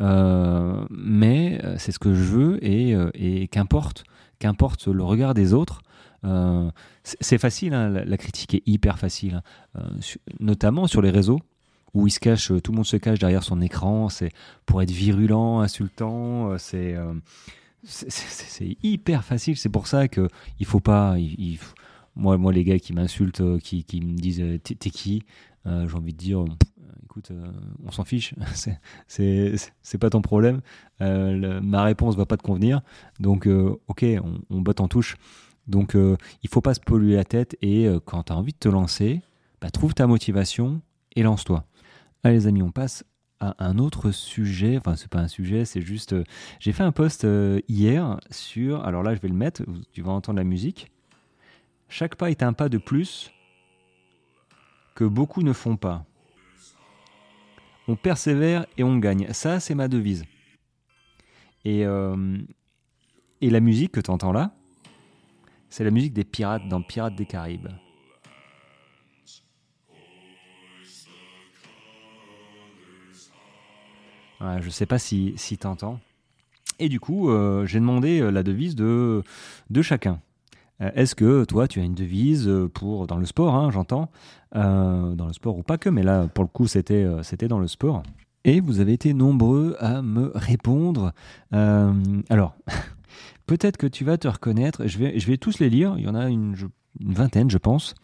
Euh, 0.00 0.84
mais 0.90 1.60
c'est 1.78 1.92
ce 1.92 1.98
que 1.98 2.14
je 2.14 2.22
veux 2.22 2.64
et, 2.64 2.94
et 3.14 3.48
qu'importe, 3.48 4.04
qu'importe 4.38 4.86
le 4.88 5.02
regard 5.02 5.34
des 5.34 5.52
autres. 5.52 5.82
c'est 7.04 7.38
facile, 7.38 7.74
hein, 7.74 7.88
la, 7.88 8.16
critique 8.16 8.54
est 8.54 8.62
hyper 8.66 8.98
facile, 8.98 9.42
hein. 9.74 9.80
notamment 10.40 10.86
sur 10.86 11.02
les 11.02 11.10
réseaux 11.10 11.40
où 11.94 12.06
il 12.06 12.10
se 12.10 12.20
cache, 12.20 12.48
tout 12.62 12.72
le 12.72 12.76
monde 12.76 12.86
se 12.86 12.96
cache 12.96 13.18
derrière 13.18 13.42
son 13.42 13.60
écran, 13.60 14.08
c'est 14.08 14.30
pour 14.64 14.80
être 14.80 14.90
virulent, 14.90 15.60
insultant, 15.60 16.56
c'est 16.56 16.96
c'est 17.84 18.76
hyper 18.82 19.24
facile. 19.24 19.56
C'est 19.56 19.68
pour 19.68 19.86
ça 19.86 20.08
que 20.08 20.28
il 20.58 20.66
faut 20.66 20.80
pas, 20.80 21.16
moi, 22.14 22.36
moi, 22.36 22.52
les 22.52 22.64
gars 22.64 22.78
qui 22.78 22.92
m'insultent, 22.92 23.40
euh, 23.40 23.58
qui, 23.58 23.84
qui, 23.84 24.00
me 24.00 24.16
disent 24.16 24.40
euh, 24.40 24.58
t'es 24.58 24.90
qui 24.90 25.22
euh, 25.66 25.88
J'ai 25.88 25.96
envie 25.96 26.12
de 26.12 26.18
dire 26.18 26.44
écoute, 27.04 27.30
on 27.84 27.90
s'en 27.90 28.04
fiche, 28.04 28.34
c'est 29.06 29.98
pas 30.00 30.08
ton 30.08 30.22
problème. 30.22 30.60
ma 31.00 31.82
réponse 31.82 32.16
va 32.16 32.24
pas 32.24 32.38
te 32.38 32.42
convenir. 32.42 32.80
Donc, 33.20 33.46
ok, 33.46 34.04
on, 34.24 34.40
on, 34.48 34.60
botte 34.62 34.80
en 34.80 34.88
touche. 34.88 35.16
Donc, 35.66 35.94
il 35.94 36.48
faut 36.48 36.62
pas 36.62 36.72
se 36.72 36.80
polluer 36.80 37.16
la 37.16 37.24
tête. 37.24 37.56
Et 37.60 37.86
quand 38.06 38.24
tu 38.24 38.32
as 38.32 38.36
envie 38.36 38.52
de 38.52 38.58
te 38.58 38.68
lancer, 38.68 39.20
bah, 39.60 39.70
trouve 39.70 39.92
ta 39.92 40.06
motivation 40.06 40.80
et 41.14 41.22
lance-toi. 41.22 41.66
Allez, 42.24 42.36
les 42.36 42.46
amis, 42.46 42.62
on 42.62 42.70
passe 42.70 43.04
à 43.40 43.56
un 43.58 43.78
autre 43.78 44.10
sujet. 44.10 44.78
Enfin, 44.78 44.96
c'est 44.96 45.10
pas 45.10 45.20
un 45.20 45.28
sujet, 45.28 45.66
c'est 45.66 45.82
juste. 45.82 46.14
J'ai 46.60 46.72
fait 46.72 46.84
un 46.84 46.92
post 46.92 47.26
hier 47.68 48.20
sur. 48.30 48.82
Alors 48.86 49.02
là, 49.02 49.14
je 49.14 49.20
vais 49.20 49.28
le 49.28 49.34
mettre. 49.34 49.64
Tu 49.92 50.00
vas 50.00 50.12
entendre 50.12 50.38
la 50.38 50.44
musique. 50.44 50.90
Chaque 51.92 52.14
pas 52.14 52.30
est 52.30 52.42
un 52.42 52.54
pas 52.54 52.70
de 52.70 52.78
plus 52.78 53.30
que 54.94 55.04
beaucoup 55.04 55.42
ne 55.42 55.52
font 55.52 55.76
pas. 55.76 56.06
On 57.86 57.96
persévère 57.96 58.64
et 58.78 58.82
on 58.82 58.96
gagne. 58.96 59.30
Ça, 59.34 59.60
c'est 59.60 59.74
ma 59.74 59.88
devise. 59.88 60.24
Et, 61.66 61.84
euh, 61.84 62.38
et 63.42 63.50
la 63.50 63.60
musique 63.60 63.92
que 63.92 64.00
tu 64.00 64.10
entends 64.10 64.32
là, 64.32 64.54
c'est 65.68 65.84
la 65.84 65.90
musique 65.90 66.14
des 66.14 66.24
pirates 66.24 66.66
dans 66.66 66.80
Pirates 66.80 67.14
des 67.14 67.26
Caraïbes. 67.26 67.68
je 74.40 74.64
ne 74.64 74.70
sais 74.70 74.86
pas 74.86 74.98
si, 74.98 75.34
si 75.36 75.58
tu 75.58 75.66
entends. 75.66 76.00
Et 76.78 76.88
du 76.88 77.00
coup, 77.00 77.28
euh, 77.28 77.66
j'ai 77.66 77.80
demandé 77.80 78.20
euh, 78.20 78.30
la 78.30 78.42
devise 78.42 78.74
de, 78.76 79.22
de 79.68 79.82
chacun. 79.82 80.22
Euh, 80.82 80.90
est-ce 80.94 81.14
que 81.14 81.44
toi, 81.44 81.68
tu 81.68 81.80
as 81.80 81.84
une 81.84 81.94
devise 81.94 82.48
euh, 82.48 82.68
pour 82.68 83.06
dans 83.06 83.16
le 83.16 83.26
sport, 83.26 83.54
hein, 83.54 83.70
j'entends, 83.70 84.10
euh, 84.54 85.14
dans 85.14 85.26
le 85.26 85.32
sport 85.32 85.56
ou 85.56 85.62
pas 85.62 85.78
que, 85.78 85.88
mais 85.88 86.02
là, 86.02 86.28
pour 86.34 86.44
le 86.44 86.48
coup, 86.48 86.66
c'était 86.66 87.06
c'était 87.22 87.48
dans 87.48 87.58
le 87.58 87.68
sport. 87.68 88.02
et 88.44 88.60
vous 88.60 88.80
avez 88.80 88.92
été 88.92 89.14
nombreux 89.14 89.76
à 89.78 90.02
me 90.02 90.32
répondre. 90.34 91.12
alors, 91.52 92.56
peut-être 93.46 93.76
que 93.76 93.86
tu 93.86 94.04
vas 94.04 94.18
te 94.18 94.28
reconnaître. 94.28 94.86
Je 94.86 94.98
vais, 94.98 95.18
je 95.18 95.26
vais 95.26 95.36
tous 95.36 95.58
les 95.58 95.70
lire. 95.70 95.94
Il 95.98 96.04
y 96.04 96.08
en 96.08 96.14
a 96.14 96.28
une, 96.28 96.54
vingtaine, 97.00 97.50
je 97.50 97.58
pense. 97.58 97.94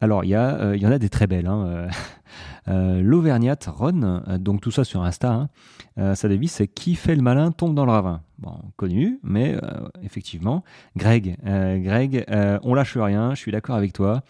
Alors, 0.00 0.24
il 0.24 0.30
y, 0.30 0.34
a, 0.34 0.74
il 0.74 0.82
y 0.82 0.86
en 0.86 0.92
a 0.92 0.98
des 0.98 1.08
très 1.08 1.26
belles. 1.26 1.46
Hein. 1.46 1.88
Euh, 2.68 3.02
L'Auvergnate 3.02 3.68
Ron, 3.72 4.02
euh, 4.02 4.38
donc 4.38 4.60
tout 4.60 4.70
ça 4.70 4.84
sur 4.84 5.02
Insta, 5.02 5.32
hein, 5.32 5.48
euh, 5.98 6.14
sa 6.14 6.28
devise 6.28 6.52
c'est 6.52 6.68
qui 6.68 6.94
fait 6.94 7.16
le 7.16 7.22
malin 7.22 7.50
tombe 7.50 7.74
dans 7.74 7.84
le 7.84 7.92
ravin. 7.92 8.22
Bon, 8.38 8.56
connu, 8.76 9.20
mais 9.22 9.56
effectivement. 10.02 10.64
Greg, 10.96 11.36
Greg, 11.44 12.24
on 12.64 12.74
lâche 12.74 12.96
rien, 12.96 13.36
je 13.36 13.40
suis 13.40 13.52
d'accord 13.52 13.76
avec 13.76 13.92
toi. 13.92 14.24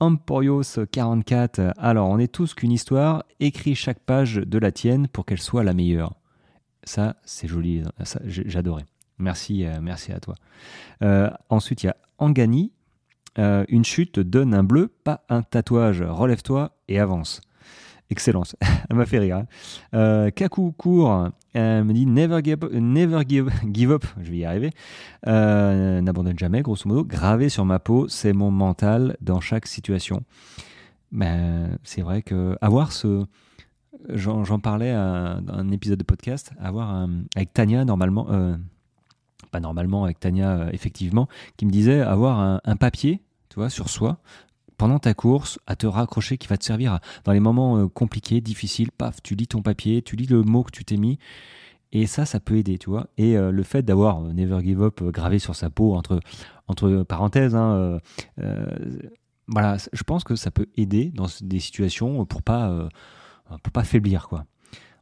Emporios44, 0.00 1.72
alors 1.76 2.08
on 2.08 2.18
est 2.20 2.32
tous 2.32 2.54
qu'une 2.54 2.70
histoire, 2.70 3.24
écris 3.40 3.74
chaque 3.74 3.98
page 3.98 4.36
de 4.36 4.58
la 4.58 4.70
tienne 4.70 5.08
pour 5.08 5.26
qu'elle 5.26 5.40
soit 5.40 5.64
la 5.64 5.72
meilleure. 5.72 6.14
Ça, 6.84 7.16
c'est 7.24 7.48
joli, 7.48 7.82
j'adorais. 8.24 8.84
Merci, 9.18 9.64
merci 9.82 10.12
à 10.12 10.20
toi. 10.20 10.36
ensuite, 11.48 11.82
il 11.82 11.86
y 11.86 11.88
a 11.88 11.96
Angani. 12.18 12.70
une 13.36 13.84
chute 13.84 14.20
donne 14.20 14.54
un 14.54 14.62
bleu, 14.62 14.92
pas 15.02 15.24
un 15.28 15.42
tatouage. 15.42 16.02
Relève-toi 16.02 16.70
et 16.86 17.00
avance. 17.00 17.40
Excellence, 18.08 18.54
elle 18.90 18.96
m'a 18.96 19.06
fait 19.06 19.18
rire. 19.18 19.38
Hein. 19.38 19.46
Euh, 19.94 20.30
Kaku 20.30 20.72
court, 20.72 21.30
elle 21.54 21.84
me 21.84 21.92
dit 21.92 22.06
never 22.06 22.40
give, 22.42 22.62
up, 22.62 22.72
never 22.72 23.22
give, 23.26 23.90
up, 23.90 24.04
je 24.22 24.30
vais 24.30 24.38
y 24.38 24.44
arriver. 24.44 24.70
Euh, 25.26 26.00
n'abandonne 26.00 26.38
jamais, 26.38 26.62
grosso 26.62 26.88
modo. 26.88 27.04
Gravé 27.04 27.48
sur 27.48 27.64
ma 27.64 27.80
peau, 27.80 28.06
c'est 28.08 28.32
mon 28.32 28.50
mental 28.50 29.16
dans 29.20 29.40
chaque 29.40 29.66
situation. 29.66 30.22
Ben, 31.10 31.78
c'est 31.82 32.02
vrai 32.02 32.22
que 32.22 32.56
avoir 32.60 32.92
ce. 32.92 33.24
J'en 34.08 34.60
parlais 34.60 34.92
à, 34.92 35.40
un 35.48 35.70
épisode 35.72 35.98
de 35.98 36.04
podcast, 36.04 36.52
avoir 36.60 37.08
avec 37.34 37.52
Tania, 37.52 37.84
normalement. 37.84 38.28
Euh, 38.30 38.56
pas 39.50 39.58
normalement, 39.58 40.04
avec 40.04 40.20
Tania, 40.20 40.68
effectivement, 40.72 41.28
qui 41.56 41.66
me 41.66 41.70
disait 41.70 42.02
avoir 42.02 42.38
un, 42.38 42.60
un 42.64 42.76
papier, 42.76 43.22
tu 43.48 43.56
vois, 43.56 43.70
sur 43.70 43.88
soi, 43.88 44.18
pendant 44.76 44.98
ta 44.98 45.14
course 45.14 45.58
à 45.66 45.76
te 45.76 45.86
raccrocher 45.86 46.38
qui 46.38 46.48
va 46.48 46.56
te 46.56 46.64
servir 46.64 46.98
dans 47.24 47.32
les 47.32 47.40
moments 47.40 47.78
euh, 47.78 47.88
compliqués, 47.88 48.40
difficiles. 48.40 48.90
Paf, 48.92 49.22
tu 49.22 49.34
lis 49.34 49.46
ton 49.46 49.62
papier, 49.62 50.02
tu 50.02 50.16
lis 50.16 50.26
le 50.26 50.42
mot 50.42 50.62
que 50.62 50.70
tu 50.70 50.84
t'es 50.84 50.96
mis. 50.96 51.18
Et 51.92 52.06
ça, 52.06 52.26
ça 52.26 52.40
peut 52.40 52.56
aider, 52.56 52.78
tu 52.78 52.90
vois. 52.90 53.06
Et 53.16 53.36
euh, 53.36 53.50
le 53.50 53.62
fait 53.62 53.82
d'avoir 53.82 54.22
euh, 54.22 54.32
Never 54.32 54.60
Give 54.62 54.82
Up 54.82 55.02
gravé 55.02 55.38
sur 55.38 55.54
sa 55.54 55.70
peau, 55.70 55.94
entre, 55.94 56.20
entre 56.68 57.04
parenthèses, 57.04 57.54
hein, 57.54 58.00
voilà, 59.48 59.76
je 59.92 60.02
pense 60.02 60.24
que 60.24 60.34
ça 60.34 60.50
peut 60.50 60.66
aider 60.76 61.12
dans 61.14 61.26
des 61.40 61.60
situations 61.60 62.24
pour 62.26 62.42
pas, 62.42 62.88
pour 63.62 63.72
pas 63.72 63.84
faiblir, 63.84 64.28
quoi. 64.28 64.44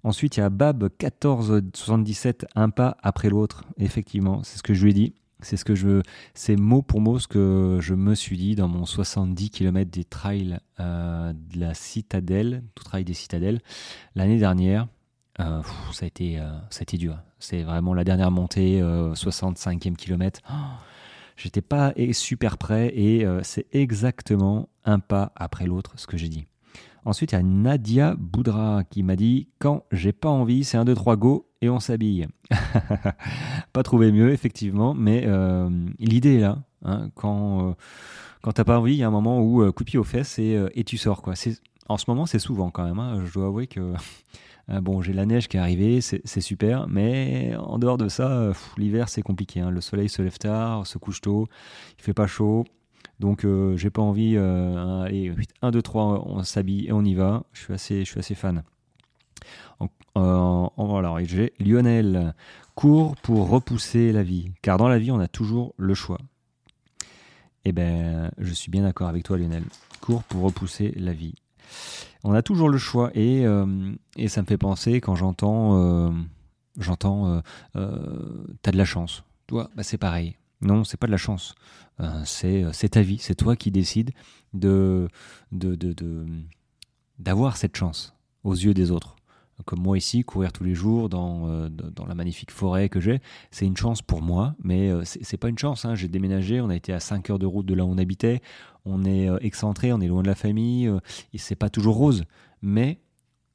Ensuite, 0.02 0.36
il 0.36 0.40
y 0.40 0.42
a 0.42 0.50
Bab 0.50 0.82
1477, 0.82 2.46
un 2.54 2.68
pas 2.68 2.98
après 3.02 3.30
l'autre. 3.30 3.64
Effectivement, 3.78 4.42
c'est 4.42 4.58
ce 4.58 4.62
que 4.62 4.74
je 4.74 4.84
lui 4.84 4.90
ai 4.90 4.94
dit. 4.94 5.14
C'est 5.44 5.56
ce 5.56 5.64
que 5.64 5.74
je, 5.74 6.02
c'est 6.34 6.56
mot 6.56 6.82
pour 6.82 7.00
mot 7.00 7.18
ce 7.18 7.28
que 7.28 7.78
je 7.80 7.94
me 7.94 8.14
suis 8.14 8.36
dit 8.36 8.54
dans 8.54 8.68
mon 8.68 8.84
70 8.84 9.50
km 9.50 9.90
des 9.90 10.04
trails 10.04 10.58
euh, 10.80 11.32
de 11.32 11.60
la 11.60 11.74
citadelle, 11.74 12.62
tout 12.74 12.84
trail 12.84 13.04
des 13.04 13.14
citadelles, 13.14 13.60
l'année 14.14 14.38
dernière. 14.38 14.88
Euh, 15.40 15.62
ça, 15.92 16.04
a 16.04 16.06
été, 16.06 16.38
euh, 16.38 16.50
ça 16.70 16.80
a 16.80 16.82
été 16.82 16.96
dur. 16.96 17.18
C'est 17.38 17.62
vraiment 17.62 17.92
la 17.94 18.04
dernière 18.04 18.30
montée, 18.30 18.80
65e 18.80 19.96
kilomètre. 19.96 20.40
Oh, 20.50 20.54
j'étais 21.36 21.60
pas 21.60 21.92
super 22.12 22.56
prêt 22.56 22.92
et 22.96 23.26
c'est 23.42 23.66
exactement 23.72 24.68
un 24.84 24.98
pas 24.98 25.32
après 25.36 25.66
l'autre 25.66 25.92
ce 25.96 26.06
que 26.06 26.16
j'ai 26.16 26.28
dit. 26.28 26.46
Ensuite, 27.04 27.32
il 27.32 27.34
y 27.34 27.38
a 27.38 27.42
Nadia 27.42 28.14
Boudra 28.18 28.82
qui 28.88 29.02
m'a 29.02 29.16
dit 29.16 29.48
Quand 29.58 29.84
j'ai 29.92 30.12
pas 30.12 30.30
envie, 30.30 30.64
c'est 30.64 30.78
un, 30.78 30.86
deux, 30.86 30.94
trois, 30.94 31.16
go 31.16 31.46
on 31.68 31.80
s'habille. 31.80 32.26
pas 33.72 33.82
trouvé 33.82 34.12
mieux, 34.12 34.32
effectivement, 34.32 34.94
mais 34.94 35.24
euh, 35.26 35.68
l'idée 35.98 36.36
est 36.36 36.40
là. 36.40 36.58
Hein, 36.84 37.10
quand 37.14 37.68
euh, 37.68 37.72
quand 38.42 38.52
t'as 38.52 38.64
pas 38.64 38.78
envie, 38.78 38.92
il 38.92 38.98
y 38.98 39.02
a 39.02 39.08
un 39.08 39.12
moment 39.12 39.40
où 39.40 39.62
euh, 39.62 39.72
coup 39.72 39.84
de 39.84 39.90
pied 39.90 39.98
aux 39.98 40.04
fesses 40.04 40.38
et, 40.38 40.60
et 40.74 40.84
tu 40.84 40.98
sors. 40.98 41.22
Quoi. 41.22 41.34
En 41.88 41.96
ce 41.96 42.04
moment, 42.08 42.26
c'est 42.26 42.38
souvent 42.38 42.70
quand 42.70 42.84
même. 42.84 42.98
Hein. 42.98 43.22
je 43.24 43.32
dois 43.32 43.46
avouer 43.46 43.66
que. 43.66 43.94
bon, 44.80 45.02
j'ai 45.02 45.12
la 45.12 45.26
neige 45.26 45.48
qui 45.48 45.56
est 45.56 45.60
arrivée, 45.60 46.00
c'est 46.00 46.40
super, 46.40 46.88
mais 46.88 47.54
en 47.58 47.78
dehors 47.78 47.98
de 47.98 48.08
ça, 48.08 48.52
l'hiver 48.78 49.08
c'est 49.08 49.22
compliqué. 49.22 49.60
Hein. 49.60 49.70
Le 49.70 49.80
soleil 49.80 50.08
se 50.08 50.22
lève 50.22 50.38
tard, 50.38 50.86
se 50.86 50.96
couche 50.96 51.20
tôt, 51.20 51.48
il 51.98 52.02
fait 52.02 52.14
pas 52.14 52.26
chaud, 52.26 52.64
donc 53.20 53.44
euh, 53.44 53.76
j'ai 53.76 53.90
pas 53.90 54.02
envie. 54.02 54.34
Euh, 54.36 55.02
allez, 55.02 55.32
1, 55.62 55.70
2, 55.70 55.82
3, 55.82 56.24
on 56.26 56.42
s'habille 56.42 56.86
et 56.86 56.92
on 56.92 57.04
y 57.04 57.14
va. 57.14 57.44
Je 57.52 57.62
suis 57.62 57.74
assez, 57.74 58.00
je 58.00 58.10
suis 58.10 58.18
assez 58.18 58.34
fan. 58.34 58.62
Alors 60.14 61.18
j'ai 61.24 61.52
Lionel 61.58 62.34
court 62.74 63.16
pour 63.16 63.48
repousser 63.48 64.12
la 64.12 64.22
vie, 64.22 64.50
car 64.62 64.78
dans 64.78 64.88
la 64.88 64.98
vie 64.98 65.10
on 65.10 65.20
a 65.20 65.28
toujours 65.28 65.74
le 65.76 65.94
choix. 65.94 66.18
Eh 67.64 67.72
ben, 67.72 68.30
je 68.38 68.52
suis 68.52 68.70
bien 68.70 68.82
d'accord 68.82 69.08
avec 69.08 69.24
toi, 69.24 69.38
Lionel. 69.38 69.64
Cours 70.00 70.22
pour 70.24 70.42
repousser 70.42 70.92
la 70.96 71.12
vie. 71.12 71.34
On 72.22 72.34
a 72.34 72.42
toujours 72.42 72.68
le 72.68 72.78
choix 72.78 73.10
et, 73.14 73.46
euh, 73.46 73.92
et 74.16 74.28
ça 74.28 74.42
me 74.42 74.46
fait 74.46 74.58
penser 74.58 75.00
quand 75.00 75.14
j'entends, 75.14 75.78
euh, 75.78 76.10
j'entends, 76.78 77.42
euh, 77.76 78.44
t'as 78.62 78.70
de 78.70 78.76
la 78.76 78.84
chance. 78.84 79.24
Toi, 79.46 79.70
bah, 79.74 79.82
c'est 79.82 79.98
pareil. 79.98 80.36
Non, 80.60 80.84
c'est 80.84 80.96
pas 80.96 81.06
de 81.06 81.12
la 81.12 81.18
chance. 81.18 81.54
C'est 82.24 82.88
ta 82.90 83.02
vie. 83.02 83.18
C'est 83.18 83.34
toi 83.34 83.56
qui 83.56 83.70
décides 83.70 84.10
de 84.52 85.08
d'avoir 87.18 87.52
de, 87.52 87.58
cette 87.58 87.76
chance 87.76 88.14
aux 88.42 88.54
yeux 88.54 88.74
des 88.74 88.90
autres. 88.90 89.16
Comme 89.66 89.80
moi 89.80 89.96
ici, 89.96 90.24
courir 90.24 90.52
tous 90.52 90.64
les 90.64 90.74
jours 90.74 91.08
dans, 91.08 91.48
euh, 91.48 91.68
dans 91.68 92.06
la 92.06 92.14
magnifique 92.14 92.50
forêt 92.50 92.88
que 92.88 93.00
j'ai, 93.00 93.20
c'est 93.50 93.66
une 93.66 93.76
chance 93.76 94.02
pour 94.02 94.20
moi, 94.20 94.54
mais 94.62 94.90
c'est 95.04 95.36
pas 95.36 95.48
une 95.48 95.58
chance. 95.58 95.84
Hein. 95.84 95.94
J'ai 95.94 96.08
déménagé, 96.08 96.60
on 96.60 96.70
a 96.70 96.76
été 96.76 96.92
à 96.92 97.00
5 97.00 97.30
heures 97.30 97.38
de 97.38 97.46
route 97.46 97.66
de 97.66 97.74
là 97.74 97.84
où 97.84 97.88
on 97.88 97.98
habitait, 97.98 98.42
on 98.84 99.04
est 99.04 99.28
excentré, 99.40 99.92
on 99.92 100.00
est 100.00 100.08
loin 100.08 100.22
de 100.22 100.28
la 100.28 100.34
famille, 100.34 100.90
et 101.32 101.38
c'est 101.38 101.54
pas 101.54 101.70
toujours 101.70 101.96
rose, 101.96 102.24
mais 102.62 102.98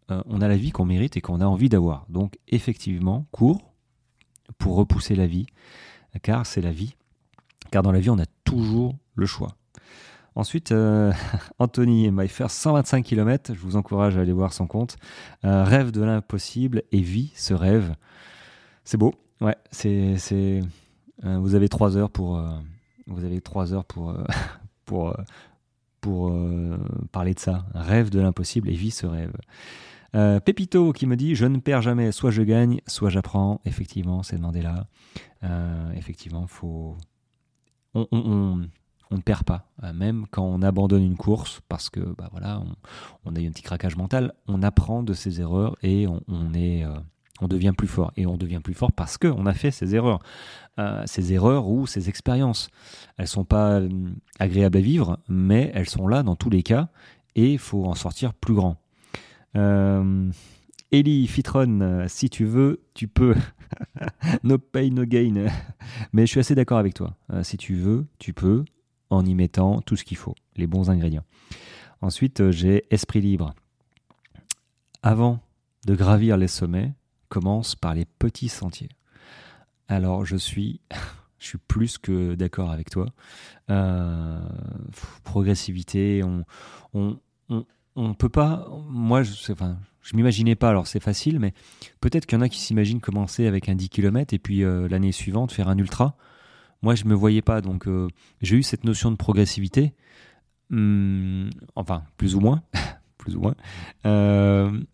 on 0.07 0.41
a 0.41 0.47
la 0.47 0.57
vie 0.57 0.71
qu'on 0.71 0.85
mérite 0.85 1.17
et 1.17 1.21
qu'on 1.21 1.41
a 1.41 1.45
envie 1.45 1.69
d'avoir. 1.69 2.05
Donc 2.09 2.39
effectivement, 2.47 3.27
cours 3.31 3.73
pour 4.57 4.75
repousser 4.75 5.15
la 5.15 5.27
vie 5.27 5.45
car 6.21 6.45
c'est 6.45 6.61
la 6.61 6.71
vie. 6.71 6.95
Car 7.71 7.83
dans 7.83 7.91
la 7.91 7.99
vie, 7.99 8.09
on 8.09 8.19
a 8.19 8.25
toujours 8.43 8.97
le 9.15 9.25
choix. 9.25 9.55
Ensuite, 10.35 10.71
euh, 10.71 11.11
Anthony 11.59 12.11
first 12.27 12.55
125 12.57 13.03
km, 13.03 13.53
je 13.53 13.59
vous 13.59 13.75
encourage 13.75 14.17
à 14.17 14.21
aller 14.21 14.33
voir 14.33 14.53
son 14.53 14.67
compte. 14.67 14.97
Euh, 15.45 15.63
rêve 15.63 15.91
de 15.91 16.01
l'impossible 16.01 16.83
et 16.91 17.01
vit 17.01 17.31
ce 17.35 17.53
rêve. 17.53 17.95
C'est 18.83 18.97
beau, 18.97 19.13
ouais, 19.41 19.55
c'est, 19.71 20.15
euh, 20.33 21.37
vous 21.37 21.55
avez 21.55 21.69
trois 21.69 21.97
heures 21.97 22.09
pour, 22.09 22.41
vous 23.07 23.23
avez 23.23 23.41
trois 23.41 23.73
heures 23.73 23.85
pour, 23.85 24.15
pour, 24.85 25.15
pour 26.01 26.33
parler 27.11 27.33
de 27.33 27.39
ça. 27.39 27.65
Rêve 27.73 28.09
de 28.09 28.19
l'impossible 28.19 28.69
et 28.69 28.73
vit 28.73 28.91
ce 28.91 29.05
rêve. 29.05 29.33
Euh, 30.15 30.39
Pépito 30.39 30.91
qui 30.91 31.05
me 31.05 31.15
dit 31.15 31.35
Je 31.35 31.45
ne 31.45 31.57
perds 31.57 31.81
jamais, 31.81 32.11
soit 32.11 32.31
je 32.31 32.41
gagne, 32.41 32.81
soit 32.87 33.09
j'apprends. 33.09 33.61
Effectivement, 33.65 34.23
c'est 34.23 34.37
demandé 34.37 34.61
là. 34.61 34.87
Euh, 35.43 35.91
effectivement, 35.93 36.47
faut... 36.47 36.97
on, 37.93 38.67
ne 39.15 39.21
perd 39.21 39.43
pas, 39.43 39.65
euh, 39.83 39.93
même 39.93 40.25
quand 40.29 40.43
on 40.43 40.61
abandonne 40.61 41.03
une 41.03 41.17
course, 41.17 41.61
parce 41.67 41.89
que 41.89 41.99
bah, 41.99 42.29
voilà, 42.31 42.61
on, 43.25 43.35
a 43.35 43.39
eu 43.39 43.47
un 43.47 43.51
petit 43.51 43.63
craquage 43.63 43.95
mental, 43.95 44.33
on 44.47 44.61
apprend 44.63 45.03
de 45.03 45.13
ses 45.13 45.41
erreurs 45.41 45.77
et 45.81 46.07
on, 46.07 46.53
est, 46.53 46.85
on 47.41 47.47
devient 47.47 47.73
plus 47.75 47.87
fort. 47.87 48.11
Et 48.17 48.25
on 48.25 48.37
devient 48.37 48.61
plus 48.63 48.73
fort 48.73 48.91
parce 48.91 49.17
qu'on 49.17 49.45
a 49.45 49.53
fait 49.53 49.71
ces 49.71 49.95
erreurs. 49.95 50.19
ces 51.05 51.33
erreurs 51.33 51.67
ou 51.67 51.87
ces 51.87 52.09
expériences. 52.09 52.69
Elles 53.17 53.27
sont 53.27 53.45
pas 53.45 53.81
agréables 54.39 54.77
à 54.77 54.81
vivre, 54.81 55.19
mais 55.27 55.71
elles 55.73 55.89
sont 55.89 56.07
là 56.07 56.23
dans 56.23 56.35
tous 56.35 56.49
les 56.49 56.63
cas 56.63 56.89
et 57.35 57.53
il 57.53 57.59
faut 57.59 57.85
en 57.85 57.95
sortir 57.95 58.33
plus 58.33 58.53
grand. 58.53 58.77
Euh, 59.55 60.31
Ellie 60.91 61.27
Fitron, 61.27 61.81
euh, 61.81 62.05
si 62.07 62.29
tu 62.29 62.45
veux, 62.45 62.81
tu 62.93 63.07
peux. 63.07 63.35
no 64.43 64.57
pain, 64.57 64.89
no 64.89 65.05
gain. 65.05 65.47
Mais 66.13 66.25
je 66.25 66.31
suis 66.31 66.39
assez 66.39 66.55
d'accord 66.55 66.77
avec 66.77 66.93
toi. 66.93 67.15
Euh, 67.31 67.43
si 67.43 67.57
tu 67.57 67.75
veux, 67.75 68.07
tu 68.17 68.33
peux, 68.33 68.65
en 69.09 69.25
y 69.25 69.35
mettant 69.35 69.81
tout 69.81 69.95
ce 69.95 70.03
qu'il 70.03 70.17
faut, 70.17 70.35
les 70.55 70.67
bons 70.67 70.89
ingrédients. 70.89 71.25
Ensuite, 72.01 72.51
j'ai 72.51 72.85
Esprit 72.91 73.21
libre. 73.21 73.53
Avant 75.03 75.39
de 75.85 75.95
gravir 75.95 76.37
les 76.37 76.47
sommets, 76.47 76.93
commence 77.29 77.75
par 77.75 77.93
les 77.93 78.05
petits 78.05 78.49
sentiers. 78.49 78.89
Alors, 79.87 80.25
je 80.25 80.35
suis, 80.35 80.81
je 81.39 81.47
suis 81.47 81.57
plus 81.57 81.97
que 81.97 82.35
d'accord 82.35 82.71
avec 82.71 82.89
toi. 82.89 83.07
progressivité, 85.23 86.21
on, 86.23 86.43
on, 86.93 87.19
on, 87.49 87.65
on 87.95 88.13
peut 88.13 88.29
pas. 88.29 88.67
Moi, 88.87 89.23
je, 89.23 89.51
enfin, 89.51 89.77
je 90.01 90.15
m'imaginais 90.15 90.55
pas. 90.55 90.69
Alors, 90.69 90.87
c'est 90.87 90.99
facile, 90.99 91.39
mais 91.39 91.53
peut-être 92.01 92.25
qu'il 92.25 92.37
y 92.37 92.39
en 92.39 92.43
a 92.43 92.49
qui 92.49 92.59
s'imaginent 92.59 93.01
commencer 93.01 93.47
avec 93.47 93.69
un 93.69 93.75
10 93.75 93.89
km 93.89 94.33
et 94.33 94.39
puis 94.39 94.63
euh, 94.63 94.87
l'année 94.87 95.11
suivante 95.11 95.51
faire 95.51 95.69
un 95.69 95.77
ultra. 95.77 96.15
Moi, 96.81 96.95
je 96.95 97.05
me 97.05 97.13
voyais 97.13 97.41
pas. 97.41 97.61
Donc, 97.61 97.87
euh, 97.87 98.07
j'ai 98.41 98.57
eu 98.57 98.63
cette 98.63 98.83
notion 98.83 99.11
de 99.11 99.15
progressivité. 99.15 99.93
Hum, 100.71 101.49
enfin, 101.75 102.03
plus 102.17 102.35
ou 102.35 102.39
moins. 102.39 102.63
plus 103.17 103.35
ou 103.35 103.41
moins. 103.41 103.55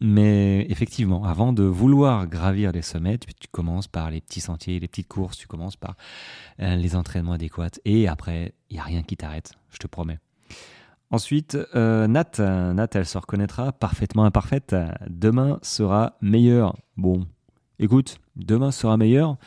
mais 0.01 0.65
effectivement, 0.70 1.25
avant 1.25 1.54
de 1.54 1.63
vouloir 1.63 2.25
gravir 2.25 2.72
les 2.72 2.82
sommets, 2.82 3.20
tu, 3.20 3.48
commences 3.51 3.88
par 3.88 4.10
les 4.10 4.20
petits 4.20 4.42
sentiers, 4.42 4.80
les 4.80 4.88
petites 4.88 5.08
courses, 5.08 5.38
tu 5.38 5.46
commences 5.46 5.75
par 5.75 5.96
les 6.58 6.96
entraînements 6.96 7.34
adéquats. 7.34 7.80
Et 7.86 8.08
après, 8.08 8.56
il 8.72 8.74
n'y 8.74 8.80
a 8.80 8.84
rien 8.84 9.04
qui 9.04 9.15
t'arrête, 9.15 9.54
je 9.70 9.77
te 9.77 9.86
promets. 9.86 10.18
Ensuite, 11.12 11.56
Nat, 11.75 12.39
Nat, 12.39 12.88
elle 12.96 13.06
se 13.06 13.18
reconnaîtra 13.20 13.72
parfaitement 13.74 14.25
imparfaite. 14.25 14.75
Demain 15.08 15.60
sera 15.62 16.18
meilleur. 16.20 16.75
Bon, 16.98 17.27
écoute, 17.77 18.18
demain 18.36 18.72
sera 18.72 18.98
meilleur. 18.98 19.38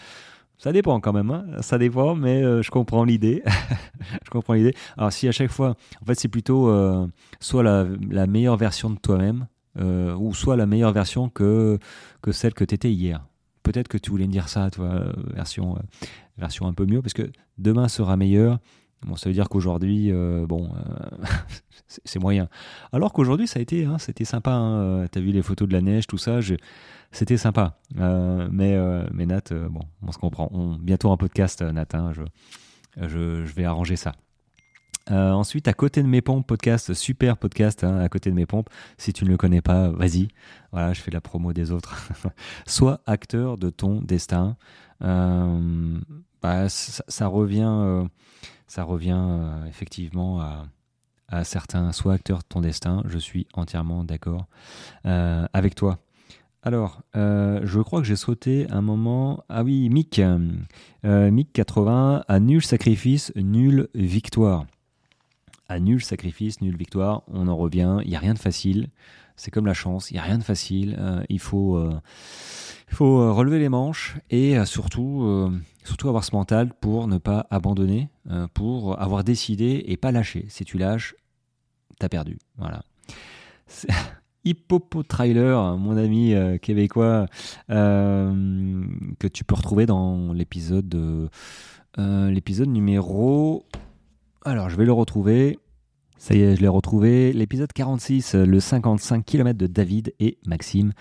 Ça 0.58 0.72
dépend 0.72 0.98
quand 1.00 1.12
même, 1.12 1.30
hein. 1.30 1.46
ça 1.60 1.78
dépend, 1.78 2.16
mais 2.16 2.42
euh, 2.42 2.62
je 2.62 2.70
comprends 2.72 3.04
l'idée. 3.04 3.44
je 4.24 4.30
comprends 4.30 4.54
l'idée. 4.54 4.74
Alors 4.96 5.12
si 5.12 5.28
à 5.28 5.32
chaque 5.32 5.52
fois, 5.52 5.76
en 6.02 6.04
fait, 6.04 6.16
c'est 6.16 6.28
plutôt 6.28 6.68
euh, 6.68 7.06
soit 7.38 7.62
la, 7.62 8.26
meilleure 8.26 8.56
version 8.56 8.90
de 8.90 8.98
toi-même, 8.98 9.46
euh, 9.78 10.14
ou 10.16 10.34
soit 10.34 10.56
la 10.56 10.66
meilleure 10.66 10.92
version 10.92 11.28
que, 11.28 11.78
que 12.22 12.32
celle 12.32 12.54
que 12.54 12.64
tu 12.64 12.74
étais 12.74 12.90
hier. 12.90 13.24
Peut-être 13.62 13.86
que 13.86 13.98
tu 13.98 14.10
voulais 14.10 14.26
me 14.26 14.32
dire 14.32 14.48
ça, 14.48 14.68
toi, 14.70 15.04
version, 15.32 15.78
version 16.38 16.66
un 16.66 16.72
peu 16.72 16.86
mieux, 16.86 17.02
parce 17.02 17.14
que 17.14 17.30
demain 17.58 17.86
sera 17.86 18.16
meilleur. 18.16 18.58
Bon, 19.06 19.16
ça 19.16 19.28
veut 19.28 19.34
dire 19.34 19.48
qu'aujourd'hui, 19.48 20.12
bon, 20.46 20.70
c'est 21.86 22.18
moyen. 22.18 22.48
Alors 22.92 23.12
qu'aujourd'hui, 23.12 23.46
ça 23.46 23.58
a 23.58 23.62
été, 23.62 23.84
hein, 23.84 23.98
c'était 23.98 24.24
sympa. 24.24 24.50
Hein. 24.50 25.06
tu 25.12 25.18
as 25.18 25.22
vu 25.22 25.30
les 25.30 25.42
photos 25.42 25.68
de 25.68 25.72
la 25.72 25.80
neige, 25.80 26.06
tout 26.06 26.18
ça. 26.18 26.40
C'était 27.12 27.36
sympa. 27.36 27.78
Euh, 27.98 28.48
mais, 28.50 28.74
euh, 28.74 29.06
mais 29.12 29.26
Nat, 29.26 29.40
euh, 29.52 29.68
bon, 29.68 29.80
on 30.06 30.12
se 30.12 30.18
comprend. 30.18 30.50
Bientôt 30.80 31.10
un 31.10 31.16
podcast, 31.16 31.62
Nat. 31.62 31.86
Hein, 31.94 32.12
je, 32.96 33.42
vais 33.54 33.64
arranger 33.64 33.96
ça. 33.96 34.12
Ensuite, 35.10 35.68
à 35.68 35.72
côté 35.72 36.02
de 36.02 36.08
mes 36.08 36.20
pompes, 36.20 36.46
podcast, 36.46 36.94
super 36.94 37.36
podcast, 37.36 37.84
hein, 37.84 37.98
à 37.98 38.08
côté 38.08 38.30
de 38.30 38.34
mes 38.34 38.46
pompes. 38.46 38.68
Si 38.96 39.12
tu 39.12 39.24
ne 39.24 39.30
le 39.30 39.36
connais 39.36 39.60
pas, 39.60 39.88
vas-y. 39.88 40.28
Voilà, 40.72 40.92
je 40.92 41.00
fais 41.00 41.10
la 41.10 41.20
promo 41.20 41.52
des 41.52 41.70
autres. 41.72 42.08
Sois 42.66 43.00
acteur 43.06 43.58
de 43.58 43.70
ton 43.70 44.00
destin. 44.00 44.56
Bah, 45.00 46.68
ça, 46.68 47.26
revient, 47.26 48.06
ça 48.66 48.84
revient 48.84 49.40
effectivement 49.68 50.40
à, 50.40 51.44
certains. 51.44 51.92
Sois 51.92 52.14
acteur 52.14 52.38
de 52.38 52.44
ton 52.48 52.60
destin. 52.60 53.02
Je 53.06 53.18
suis 53.18 53.46
entièrement 53.54 54.04
d'accord 54.04 54.46
avec 55.04 55.74
toi. 55.74 55.98
Alors, 56.62 57.02
euh, 57.16 57.60
je 57.64 57.80
crois 57.80 58.00
que 58.00 58.06
j'ai 58.06 58.16
sauté 58.16 58.66
un 58.70 58.82
moment. 58.82 59.44
Ah 59.48 59.62
oui, 59.62 59.88
Mick. 59.88 60.18
Euh, 60.18 61.30
Mick 61.30 61.52
80, 61.52 62.24
à 62.26 62.40
nul 62.40 62.62
sacrifice, 62.62 63.32
nulle 63.36 63.88
victoire. 63.94 64.66
À 65.68 65.80
nul 65.80 66.02
sacrifice, 66.02 66.60
nulle 66.60 66.76
victoire. 66.76 67.22
On 67.28 67.48
en 67.48 67.56
revient. 67.56 67.98
Il 68.04 68.10
n'y 68.10 68.16
a 68.16 68.18
rien 68.18 68.34
de 68.34 68.38
facile. 68.38 68.88
C'est 69.36 69.50
comme 69.50 69.66
la 69.66 69.74
chance. 69.74 70.10
Il 70.10 70.14
n'y 70.14 70.20
a 70.20 70.22
rien 70.22 70.38
de 70.38 70.42
facile. 70.42 70.96
Euh, 70.98 71.22
il 71.28 71.38
faut, 71.38 71.80
il 72.90 72.94
faut 72.94 73.34
relever 73.34 73.58
les 73.58 73.68
manches 73.68 74.16
et 74.30 74.64
surtout, 74.64 75.52
surtout 75.84 76.08
avoir 76.08 76.24
ce 76.24 76.34
mental 76.34 76.72
pour 76.80 77.06
ne 77.06 77.18
pas 77.18 77.46
abandonner, 77.50 78.08
pour 78.54 79.00
avoir 79.00 79.24
décidé 79.24 79.84
et 79.86 79.96
pas 79.96 80.10
lâcher. 80.10 80.46
Si 80.48 80.64
tu 80.64 80.78
lâches, 80.78 81.14
t'as 81.98 82.08
perdu. 82.08 82.38
Voilà. 82.56 82.82
Hippopo 84.44 85.02
Trailer, 85.02 85.76
mon 85.76 85.96
ami 85.96 86.34
euh, 86.34 86.58
québécois, 86.58 87.26
euh, 87.70 88.84
que 89.18 89.26
tu 89.26 89.44
peux 89.44 89.54
retrouver 89.54 89.86
dans 89.86 90.30
euh, 90.30 92.30
l'épisode 92.30 92.68
numéro. 92.68 93.66
Alors, 94.48 94.70
je 94.70 94.76
vais 94.76 94.86
le 94.86 94.92
retrouver. 94.92 95.58
Ça 96.16 96.34
y 96.34 96.40
est, 96.40 96.56
je 96.56 96.62
l'ai 96.62 96.68
retrouvé. 96.68 97.32
L'épisode 97.32 97.72
46, 97.72 98.34
le 98.34 98.60
55 98.60 99.24
km 99.24 99.58
de 99.58 99.66
David 99.66 100.14
et 100.20 100.38
Maxime. 100.46 100.92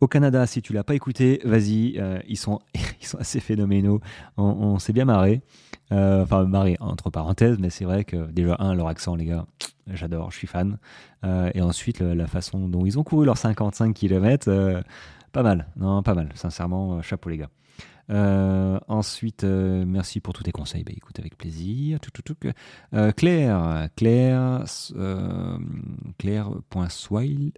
Au 0.00 0.08
Canada, 0.08 0.46
si 0.46 0.60
tu 0.60 0.72
l'as 0.72 0.82
pas 0.82 0.94
écouté, 0.94 1.40
vas-y, 1.44 2.00
ils, 2.26 2.36
sont, 2.36 2.58
ils 3.00 3.06
sont 3.06 3.18
assez 3.18 3.38
phénoménaux. 3.38 4.00
On, 4.36 4.78
s'est 4.78 4.92
bien 4.92 5.04
marré. 5.04 5.40
enfin, 5.90 6.44
marré 6.46 6.76
entre 6.80 7.10
parenthèses, 7.10 7.58
mais 7.60 7.70
c'est 7.70 7.84
vrai 7.84 8.04
que 8.04 8.30
déjà, 8.32 8.56
un, 8.58 8.74
leur 8.74 8.88
accent, 8.88 9.14
les 9.14 9.26
gars, 9.26 9.46
j'adore, 9.86 10.30
je 10.30 10.38
suis 10.38 10.46
fan. 10.46 10.78
Euh, 11.24 11.50
et 11.54 11.62
ensuite, 11.62 12.00
la 12.00 12.26
façon 12.26 12.68
dont 12.68 12.84
ils 12.86 12.98
ont 12.98 13.04
couru 13.04 13.24
leurs 13.24 13.38
55 13.38 13.94
km, 13.94 14.48
euh, 14.48 14.82
pas 15.32 15.42
mal, 15.42 15.68
non, 15.76 16.02
pas 16.02 16.14
mal, 16.14 16.30
sincèrement, 16.34 16.94
euh, 16.98 17.02
chapeau 17.02 17.30
les 17.30 17.38
gars. 17.38 17.50
Ensuite, 18.10 19.44
merci 19.44 20.20
pour 20.20 20.34
tous 20.34 20.42
tes 20.42 20.52
conseils. 20.52 20.84
Bah, 20.84 20.92
écoute, 20.96 21.18
avec 21.18 21.36
plaisir. 21.36 21.98
Claire, 23.16 23.88
Claire, 23.96 24.64
Claire.soy 26.18 27.52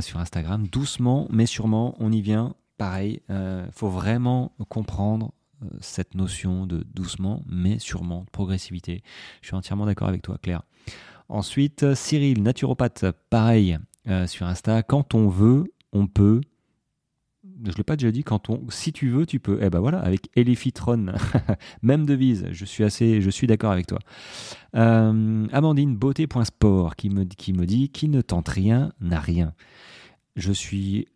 sur 0.00 0.18
Instagram. 0.18 0.66
Doucement, 0.68 1.26
mais 1.30 1.46
sûrement, 1.46 1.94
on 1.98 2.12
y 2.12 2.20
vient. 2.20 2.54
Pareil, 2.78 3.20
il 3.28 3.72
faut 3.72 3.88
vraiment 3.88 4.52
comprendre 4.68 5.32
cette 5.80 6.14
notion 6.14 6.66
de 6.66 6.84
doucement, 6.94 7.42
mais 7.46 7.78
sûrement, 7.78 8.22
de 8.24 8.30
progressivité. 8.30 9.02
Je 9.40 9.48
suis 9.48 9.56
entièrement 9.56 9.86
d'accord 9.86 10.08
avec 10.08 10.22
toi, 10.22 10.36
Claire. 10.42 10.62
Ensuite, 11.28 11.94
Cyril, 11.94 12.42
naturopathe, 12.42 13.06
pareil 13.30 13.78
euh, 14.08 14.26
sur 14.26 14.46
Insta. 14.46 14.82
Quand 14.82 15.14
on 15.14 15.28
veut, 15.28 15.72
on 15.92 16.06
peut. 16.06 16.40
Je 17.64 17.70
ne 17.70 17.74
l'ai 17.76 17.84
pas 17.84 17.96
déjà 17.96 18.10
dit, 18.10 18.24
quand 18.24 18.50
on, 18.50 18.68
si 18.70 18.92
tu 18.92 19.08
veux, 19.10 19.26
tu 19.26 19.38
peux. 19.38 19.58
Eh 19.62 19.70
ben 19.70 19.80
voilà, 19.80 19.98
avec 20.00 20.28
Elephitron, 20.34 21.06
même 21.82 22.06
devise, 22.06 22.46
je 22.50 22.64
suis 22.64 22.84
assez, 22.84 23.20
je 23.20 23.30
suis 23.30 23.46
d'accord 23.46 23.72
avec 23.72 23.86
toi. 23.86 23.98
Euh, 24.74 25.46
Amandine, 25.52 25.96
beauté.sport, 25.96 26.96
qui 26.96 27.10
me, 27.10 27.24
qui 27.24 27.52
me 27.52 27.66
dit 27.66 27.88
qui 27.88 28.08
ne 28.08 28.20
tente 28.20 28.48
rien 28.48 28.92
n'a 29.00 29.20
rien. 29.20 29.54
Je 30.36 30.52
suis 30.52 31.06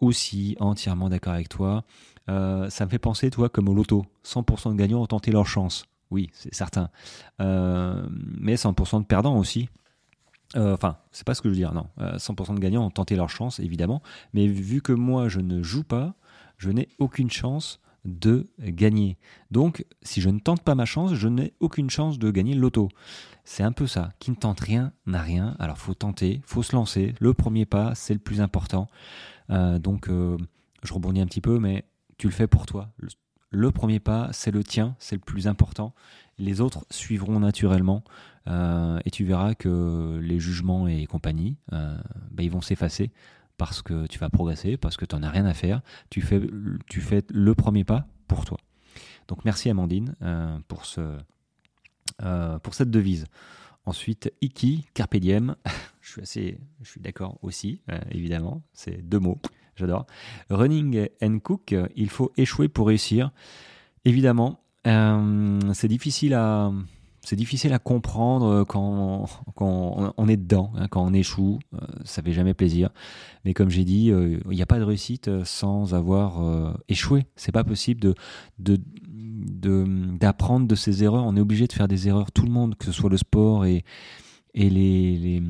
aussi 0.00 0.56
entièrement 0.58 1.08
d'accord 1.08 1.34
avec 1.34 1.48
toi. 1.48 1.84
Euh, 2.28 2.68
ça 2.70 2.84
me 2.84 2.90
fait 2.90 2.98
penser, 2.98 3.30
toi, 3.30 3.48
comme 3.48 3.68
au 3.68 3.74
loto. 3.74 4.04
100% 4.24 4.72
de 4.72 4.76
gagnants 4.76 5.02
ont 5.02 5.06
tenté 5.06 5.30
leur 5.30 5.46
chance 5.46 5.86
oui, 6.12 6.30
c'est 6.34 6.54
certain. 6.54 6.90
Euh, 7.40 8.06
mais 8.38 8.54
100% 8.54 9.00
de 9.00 9.06
perdants 9.06 9.38
aussi. 9.38 9.68
Euh, 10.56 10.74
enfin, 10.74 10.98
c'est 11.10 11.26
pas 11.26 11.34
ce 11.34 11.42
que 11.42 11.48
je 11.48 11.54
veux 11.54 11.58
dire, 11.58 11.72
non. 11.72 11.86
100% 11.98 12.52
euh, 12.52 12.54
de 12.54 12.60
gagnants 12.60 12.84
ont 12.84 12.90
tenté 12.90 13.16
leur 13.16 13.30
chance, 13.30 13.60
évidemment. 13.60 14.02
Mais 14.34 14.46
vu 14.46 14.82
que 14.82 14.92
moi, 14.92 15.28
je 15.28 15.40
ne 15.40 15.62
joue 15.62 15.84
pas, 15.84 16.14
je 16.58 16.70
n'ai 16.70 16.88
aucune 16.98 17.30
chance 17.30 17.80
de 18.04 18.48
gagner. 18.58 19.16
Donc, 19.50 19.86
si 20.02 20.20
je 20.20 20.28
ne 20.28 20.40
tente 20.40 20.62
pas 20.62 20.74
ma 20.74 20.84
chance, 20.84 21.14
je 21.14 21.28
n'ai 21.28 21.54
aucune 21.60 21.88
chance 21.88 22.18
de 22.18 22.30
gagner 22.30 22.54
le 22.54 22.60
loto. 22.60 22.88
C'est 23.44 23.62
un 23.62 23.72
peu 23.72 23.86
ça. 23.86 24.10
Qui 24.18 24.30
ne 24.30 24.36
tente 24.36 24.60
rien 24.60 24.92
n'a 25.06 25.22
rien. 25.22 25.56
Alors, 25.58 25.78
faut 25.78 25.94
tenter, 25.94 26.40
faut 26.44 26.62
se 26.62 26.74
lancer. 26.74 27.14
Le 27.20 27.32
premier 27.32 27.64
pas, 27.64 27.94
c'est 27.94 28.14
le 28.14 28.20
plus 28.20 28.40
important. 28.40 28.88
donc, 29.48 30.08
je 30.08 30.92
rebondis 30.92 31.20
un 31.20 31.26
petit 31.26 31.40
peu, 31.40 31.58
mais 31.60 31.84
tu 32.18 32.26
le 32.26 32.32
fais 32.32 32.48
pour 32.48 32.66
toi. 32.66 32.92
Le 33.50 33.70
premier 33.70 34.00
pas, 34.00 34.30
c'est 34.32 34.50
le 34.50 34.64
tien, 34.64 34.96
c'est 34.98 35.14
le 35.14 35.20
plus 35.20 35.46
important. 35.46 35.94
Les 36.42 36.60
autres 36.60 36.84
suivront 36.90 37.38
naturellement 37.38 38.02
euh, 38.48 38.98
et 39.04 39.10
tu 39.12 39.24
verras 39.24 39.54
que 39.54 40.18
les 40.20 40.40
jugements 40.40 40.88
et 40.88 41.06
compagnie, 41.06 41.56
euh, 41.72 41.96
bah, 42.32 42.42
ils 42.42 42.50
vont 42.50 42.60
s'effacer 42.60 43.12
parce 43.58 43.80
que 43.80 44.08
tu 44.08 44.18
vas 44.18 44.28
progresser, 44.28 44.76
parce 44.76 44.96
que 44.96 45.04
tu 45.04 45.14
n'en 45.14 45.22
as 45.22 45.30
rien 45.30 45.46
à 45.46 45.54
faire. 45.54 45.82
Tu 46.10 46.20
fais, 46.20 46.40
tu 46.88 47.00
fais 47.00 47.22
le 47.30 47.54
premier 47.54 47.84
pas 47.84 48.08
pour 48.26 48.44
toi. 48.44 48.58
Donc 49.28 49.44
merci 49.44 49.70
Amandine 49.70 50.16
euh, 50.22 50.58
pour, 50.66 50.84
ce, 50.84 51.16
pour 52.64 52.74
cette 52.74 52.90
devise. 52.90 53.26
Ensuite, 53.86 54.32
Iki, 54.40 54.88
Carpe 54.94 55.18
Diem. 55.18 55.54
je 56.00 56.24
suis 56.24 56.58
je 56.82 56.90
suis 56.90 57.00
d'accord 57.00 57.38
aussi, 57.42 57.82
évidemment. 58.10 58.62
C'est 58.72 59.00
deux 59.08 59.20
mots 59.20 59.40
j'adore. 59.76 60.06
Running 60.50 61.08
and 61.22 61.38
Cook, 61.38 61.74
il 61.94 62.10
faut 62.10 62.32
échouer 62.36 62.68
pour 62.68 62.88
réussir. 62.88 63.30
Évidemment, 64.04 64.61
euh, 64.86 65.60
c'est 65.74 65.88
difficile 65.88 66.34
à 66.34 66.72
c'est 67.24 67.36
difficile 67.36 67.72
à 67.72 67.78
comprendre 67.78 68.64
quand, 68.64 69.26
quand 69.54 70.12
on 70.16 70.28
est 70.28 70.36
dedans, 70.36 70.72
hein, 70.74 70.88
quand 70.88 71.04
on 71.04 71.12
échoue, 71.12 71.60
euh, 71.72 71.78
ça 72.04 72.20
fait 72.20 72.32
jamais 72.32 72.52
plaisir. 72.52 72.90
Mais 73.44 73.54
comme 73.54 73.70
j'ai 73.70 73.84
dit, 73.84 74.10
euh, 74.10 74.40
il 74.50 74.56
n'y 74.56 74.62
a 74.62 74.66
pas 74.66 74.80
de 74.80 74.84
réussite 74.84 75.30
sans 75.44 75.94
avoir 75.94 76.74
échoué. 76.88 77.26
C'est 77.36 77.52
pas 77.52 77.62
possible 77.62 78.00
de, 78.00 78.14
de, 78.58 78.76
d'apprendre 80.18 80.66
de, 80.66 80.74
ses 80.74 81.04
erreurs. 81.04 81.24
On 81.24 81.36
est 81.36 81.40
obligé 81.40 81.68
de 81.68 81.72
faire 81.72 81.86
des 81.86 82.08
erreurs, 82.08 82.32
tout 82.32 82.44
le 82.44 82.50
monde, 82.50 82.74
que 82.74 82.86
ce 82.86 82.92
soit 82.92 83.08
le 83.08 83.18
sport 83.18 83.66
et, 83.66 83.84
et 84.54 84.68
les, 84.68 85.16
les 85.16 85.42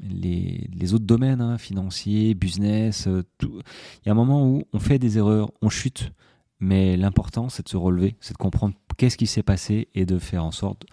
les, 0.00 0.94
autres 0.94 1.04
domaines, 1.04 1.40
hein, 1.40 1.58
financiers, 1.58 2.34
business, 2.34 3.06
euh, 3.06 3.22
il 3.42 4.06
y 4.06 4.08
a 4.08 4.12
un 4.12 4.14
moment 4.14 4.46
où 4.46 4.62
on 4.72 4.78
fait 4.78 4.98
des 4.98 5.18
erreurs, 5.18 5.50
on 5.62 5.68
chute, 5.68 6.12
mais 6.60 6.96
l'important 6.96 7.48
c'est 7.48 7.64
de 7.64 7.68
se 7.68 7.76
relever, 7.76 8.16
c'est 8.20 8.34
de 8.34 8.38
comprendre 8.38 8.74
qu'est-ce 8.96 9.16
qui 9.16 9.26
s'est 9.26 9.42
passé 9.42 9.88
et 9.94 10.06
de 10.06 10.18
faire 10.18 10.44
en 10.44 10.50
sorte 10.50 10.84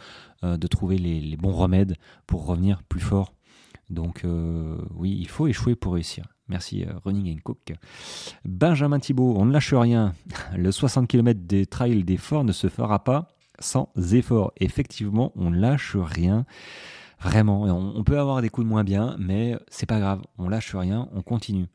euh, 0.43 0.57
de 0.57 0.67
trouver 0.67 0.97
les, 0.97 1.37
bons 1.37 1.51
remèdes 1.51 1.95
pour 2.27 2.45
revenir 2.45 2.83
plus 2.83 2.99
fort. 2.99 3.33
Donc 3.89 4.23
euh, 4.25 4.77
oui, 4.95 5.17
il 5.19 5.27
faut 5.27 5.47
échouer 5.47 5.75
pour 5.75 5.93
réussir. 5.93 6.25
Merci 6.49 6.85
Running 7.05 7.37
and 7.37 7.39
Cook. 7.43 7.73
Benjamin 8.43 8.99
Thibault, 8.99 9.35
on 9.37 9.45
ne 9.45 9.53
lâche 9.53 9.73
rien. 9.73 10.13
Le 10.55 10.71
60 10.71 11.07
km 11.07 11.39
des 11.41 11.65
trails 11.65 12.03
d'effort 12.03 12.43
ne 12.43 12.51
se 12.51 12.67
fera 12.67 13.03
pas 13.03 13.29
sans 13.59 13.89
effort. 14.11 14.51
Effectivement, 14.59 15.31
on 15.35 15.51
ne 15.51 15.57
lâche 15.57 15.95
rien 15.95 16.45
Vraiment, 17.23 17.63
on, 17.63 18.03
peut 18.03 18.19
avoir 18.19 18.41
des 18.41 18.49
coups 18.49 18.65
de 18.65 18.69
moins 18.69 18.83
bien, 18.83 19.15
mais 19.17 19.55
c'est 19.69 19.85
pas 19.85 19.99
grave. 20.01 20.21
On 20.37 20.49
lâche 20.49 20.75
rien, 20.75 21.07
on 21.13 21.21
continue. 21.21 21.67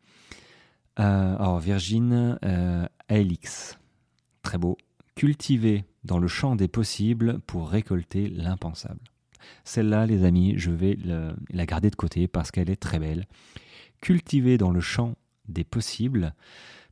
Euh, 1.00 1.36
alors, 1.36 1.58
Virgin 1.58 2.38
euh, 2.44 2.86
Alix, 3.08 3.78
très 4.42 4.58
beau. 4.58 4.76
Cultiver 5.14 5.84
dans 6.04 6.18
le 6.18 6.28
champ 6.28 6.56
des 6.56 6.68
possibles 6.68 7.40
pour 7.40 7.68
récolter 7.68 8.28
l'impensable. 8.28 9.00
Celle-là, 9.64 10.06
les 10.06 10.24
amis, 10.24 10.54
je 10.56 10.70
vais 10.70 10.98
la 11.50 11.66
garder 11.66 11.90
de 11.90 11.96
côté 11.96 12.28
parce 12.28 12.50
qu'elle 12.50 12.70
est 12.70 12.76
très 12.76 12.98
belle. 12.98 13.26
Cultiver 14.00 14.58
dans 14.58 14.70
le 14.70 14.80
champ 14.80 15.16
des 15.48 15.64
possibles 15.64 16.34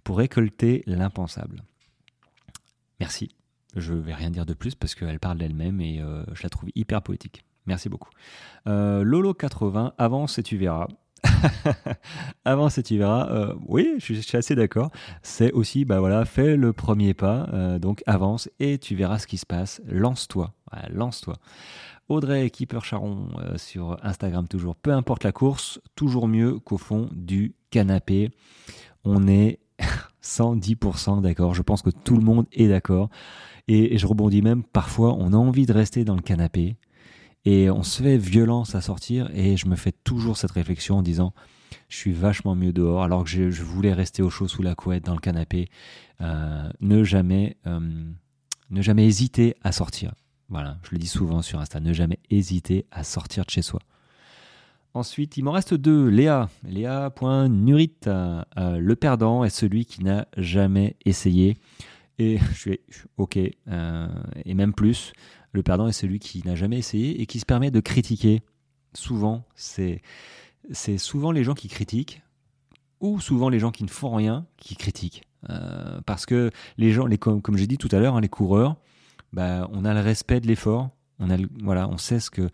pour 0.04 0.18
récolter 0.18 0.82
l'impensable. 0.86 1.62
Merci. 3.00 3.30
Je 3.74 3.92
vais 3.92 4.14
rien 4.14 4.30
dire 4.30 4.46
de 4.46 4.54
plus 4.54 4.74
parce 4.74 4.94
qu'elle 4.94 5.20
parle 5.20 5.38
d'elle-même 5.38 5.80
et 5.80 6.00
euh, 6.00 6.24
je 6.32 6.42
la 6.42 6.48
trouve 6.48 6.70
hyper 6.74 7.02
poétique. 7.02 7.44
Merci 7.66 7.88
beaucoup. 7.88 8.08
Euh, 8.66 9.04
Lolo80, 9.04 9.92
avance 9.98 10.38
et 10.38 10.42
tu 10.42 10.56
verras. 10.56 10.88
avance 12.44 12.78
et 12.78 12.82
tu 12.82 12.98
verras. 12.98 13.28
Euh, 13.30 13.54
oui, 13.66 13.94
je, 13.98 14.14
suis 14.14 14.36
assez 14.36 14.54
d'accord. 14.54 14.90
C'est 15.22 15.52
aussi, 15.52 15.84
bah 15.84 16.00
voilà, 16.00 16.24
fais 16.24 16.56
le 16.56 16.72
premier 16.72 17.14
pas. 17.14 17.46
donc 17.80 18.02
avance 18.06 18.48
et 18.58 18.78
tu 18.78 18.94
verras 18.94 19.18
ce 19.18 19.26
qui 19.26 19.38
se 19.38 19.46
passe. 19.46 19.80
Lance-toi. 19.86 20.52
lance-toi. 20.90 21.34
Audrey 22.08 22.50
Keeper 22.50 22.84
Charon 22.84 23.28
sur 23.56 23.96
Instagram 24.02 24.46
toujours. 24.46 24.76
Peu 24.76 24.92
importe 24.92 25.24
la 25.24 25.32
course, 25.32 25.80
toujours 25.94 26.28
mieux 26.28 26.58
qu'au 26.58 26.78
fond 26.78 27.08
du 27.12 27.54
canapé. 27.70 28.30
On 29.04 29.26
est 29.26 29.60
110% 30.22 31.22
d'accord. 31.22 31.54
Je 31.54 31.62
pense 31.62 31.82
que 31.82 31.90
tout 31.90 32.16
le 32.16 32.22
monde 32.22 32.46
est 32.52 32.68
d'accord. 32.68 33.08
Et, 33.68 33.98
je 33.98 34.06
rebondis 34.06 34.42
même, 34.42 34.62
parfois, 34.62 35.14
on 35.18 35.32
a 35.32 35.36
envie 35.36 35.66
de 35.66 35.72
rester 35.72 36.04
dans 36.04 36.14
le 36.14 36.22
canapé 36.22 36.76
et 37.46 37.70
on 37.70 37.84
se 37.84 38.02
fait 38.02 38.18
violence 38.18 38.74
à 38.74 38.80
sortir. 38.82 39.30
Et 39.32 39.56
je 39.56 39.68
me 39.68 39.76
fais 39.76 39.92
toujours 39.92 40.36
cette 40.36 40.50
réflexion 40.50 40.98
en 40.98 41.02
disant, 41.02 41.32
je 41.88 41.96
suis 41.96 42.12
vachement 42.12 42.56
mieux 42.56 42.72
dehors, 42.72 43.04
alors 43.04 43.24
que 43.24 43.30
je, 43.30 43.62
voulais 43.62 43.92
rester 43.92 44.20
au 44.20 44.28
chaud 44.28 44.48
sous 44.48 44.62
la 44.62 44.74
couette 44.74 45.04
dans 45.04 45.14
le 45.14 45.20
canapé. 45.20 45.68
Euh, 46.20 46.68
ne 46.80 47.04
jamais, 47.04 47.56
euh, 47.66 47.80
ne 48.70 48.82
jamais 48.82 49.06
hésiter 49.06 49.54
à 49.62 49.70
sortir. 49.70 50.12
Voilà, 50.48 50.78
je 50.82 50.90
le 50.92 50.98
dis 50.98 51.06
souvent 51.06 51.40
sur 51.40 51.60
Insta, 51.60 51.78
ne 51.78 51.92
jamais 51.92 52.18
hésiter 52.30 52.84
à 52.90 53.04
sortir 53.04 53.44
de 53.44 53.50
chez 53.50 53.62
soi. 53.62 53.80
Ensuite, 54.92 55.36
il 55.36 55.44
m'en 55.44 55.52
reste 55.52 55.74
deux. 55.74 56.08
Léa, 56.08 56.48
Léa.nurit. 56.64 57.92
Euh, 58.06 58.42
le 58.56 58.96
perdant 58.96 59.44
est 59.44 59.50
celui 59.50 59.84
qui 59.84 60.02
n'a 60.02 60.26
jamais 60.36 60.96
essayé. 61.04 61.58
Et 62.18 62.38
je 62.52 62.54
suis 62.54 62.80
OK, 63.18 63.38
euh, 63.68 64.08
et 64.44 64.54
même 64.54 64.72
plus. 64.72 65.12
Le 65.56 65.62
perdant 65.62 65.88
est 65.88 65.92
celui 65.92 66.18
qui 66.18 66.42
n'a 66.44 66.54
jamais 66.54 66.76
essayé 66.76 67.22
et 67.22 67.24
qui 67.24 67.40
se 67.40 67.46
permet 67.46 67.70
de 67.70 67.80
critiquer. 67.80 68.42
Souvent, 68.92 69.46
c'est 69.54 70.02
souvent 70.98 71.32
les 71.32 71.44
gens 71.44 71.54
qui 71.54 71.68
critiquent 71.68 72.20
ou 73.00 73.20
souvent 73.20 73.48
les 73.48 73.58
gens 73.58 73.70
qui 73.70 73.82
ne 73.82 73.88
font 73.88 74.14
rien 74.14 74.44
qui 74.58 74.76
critiquent. 74.76 75.22
Euh, 75.48 76.02
parce 76.04 76.26
que 76.26 76.50
les 76.76 76.92
gens, 76.92 77.08
comme, 77.16 77.56
j'ai 77.56 77.66
dit 77.66 77.78
tout 77.78 77.88
à 77.92 77.98
l'heure, 78.00 78.16
hein, 78.16 78.20
les 78.20 78.28
coureurs, 78.28 78.76
bah, 79.32 79.66
on 79.72 79.86
a 79.86 79.94
le 79.94 80.00
respect 80.00 80.40
de 80.40 80.46
l'effort. 80.46 80.90
On 81.20 81.30
a, 81.30 81.38
voilà, 81.62 81.88
on 81.88 81.96
sait 81.96 82.20
ce 82.20 82.28
que 82.28 82.50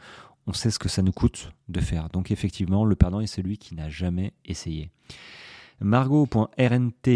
on 0.46 0.52
sait 0.52 0.70
ce 0.70 0.78
que 0.78 0.88
ça 0.88 1.02
nous 1.02 1.10
coûte 1.10 1.50
de 1.68 1.80
faire. 1.80 2.08
Donc 2.08 2.30
effectivement, 2.30 2.84
le 2.84 2.94
perdant 2.94 3.18
est 3.18 3.26
celui 3.26 3.58
qui 3.58 3.74
n'a 3.74 3.88
jamais 3.88 4.32
essayé. 4.44 4.90
Margot.rnt 5.80 7.08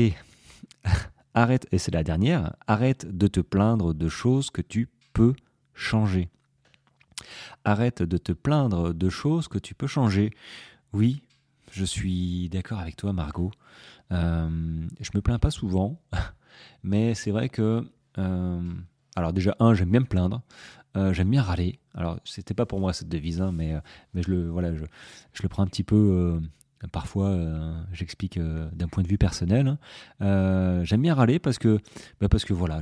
arrête, 1.34 1.68
et 1.70 1.78
c'est 1.78 1.94
la 1.94 2.02
dernière, 2.02 2.56
arrête 2.66 3.06
de 3.06 3.28
te 3.28 3.38
plaindre 3.38 3.94
de 3.94 4.08
choses 4.08 4.50
que 4.50 4.62
tu 4.62 4.88
peux 5.12 5.36
changer. 5.76 6.28
Arrête 7.64 8.02
de 8.02 8.16
te 8.16 8.32
plaindre 8.32 8.92
de 8.92 9.08
choses 9.08 9.46
que 9.46 9.58
tu 9.58 9.74
peux 9.74 9.86
changer. 9.86 10.30
Oui, 10.92 11.22
je 11.70 11.84
suis 11.84 12.48
d'accord 12.48 12.80
avec 12.80 12.96
toi, 12.96 13.12
Margot. 13.12 13.52
Euh, 14.12 14.48
je 15.00 15.10
me 15.14 15.20
plains 15.20 15.38
pas 15.38 15.50
souvent, 15.50 16.00
mais 16.82 17.14
c'est 17.14 17.30
vrai 17.30 17.48
que. 17.48 17.86
Euh, 18.18 18.72
alors, 19.14 19.32
déjà, 19.32 19.56
un, 19.60 19.74
j'aime 19.74 19.90
bien 19.90 20.00
me 20.00 20.06
plaindre. 20.06 20.42
Euh, 20.96 21.12
j'aime 21.12 21.30
bien 21.30 21.42
râler. 21.42 21.78
Alors, 21.94 22.18
c'était 22.24 22.54
pas 22.54 22.66
pour 22.66 22.80
moi 22.80 22.92
cette 22.92 23.08
devise, 23.08 23.40
hein, 23.40 23.52
mais, 23.52 23.74
euh, 23.74 23.80
mais 24.14 24.22
je, 24.22 24.30
le, 24.30 24.48
voilà, 24.48 24.74
je, 24.74 24.84
je, 25.32 25.42
le 25.42 25.48
prends 25.48 25.62
un 25.62 25.66
petit 25.66 25.84
peu. 25.84 26.40
Euh, 26.84 26.88
parfois, 26.90 27.36
j'explique 27.92 28.38
d'un 28.38 28.88
point 28.88 29.02
de 29.02 29.08
vue 29.08 29.18
personnel. 29.18 29.78
Hein. 30.20 30.84
j'aime 30.84 31.02
bien 31.02 31.14
râler 31.14 31.38
parce 31.38 31.58
que, 31.58 31.78
bah, 32.20 32.28
parce 32.28 32.44
que 32.44 32.52
voilà, 32.52 32.80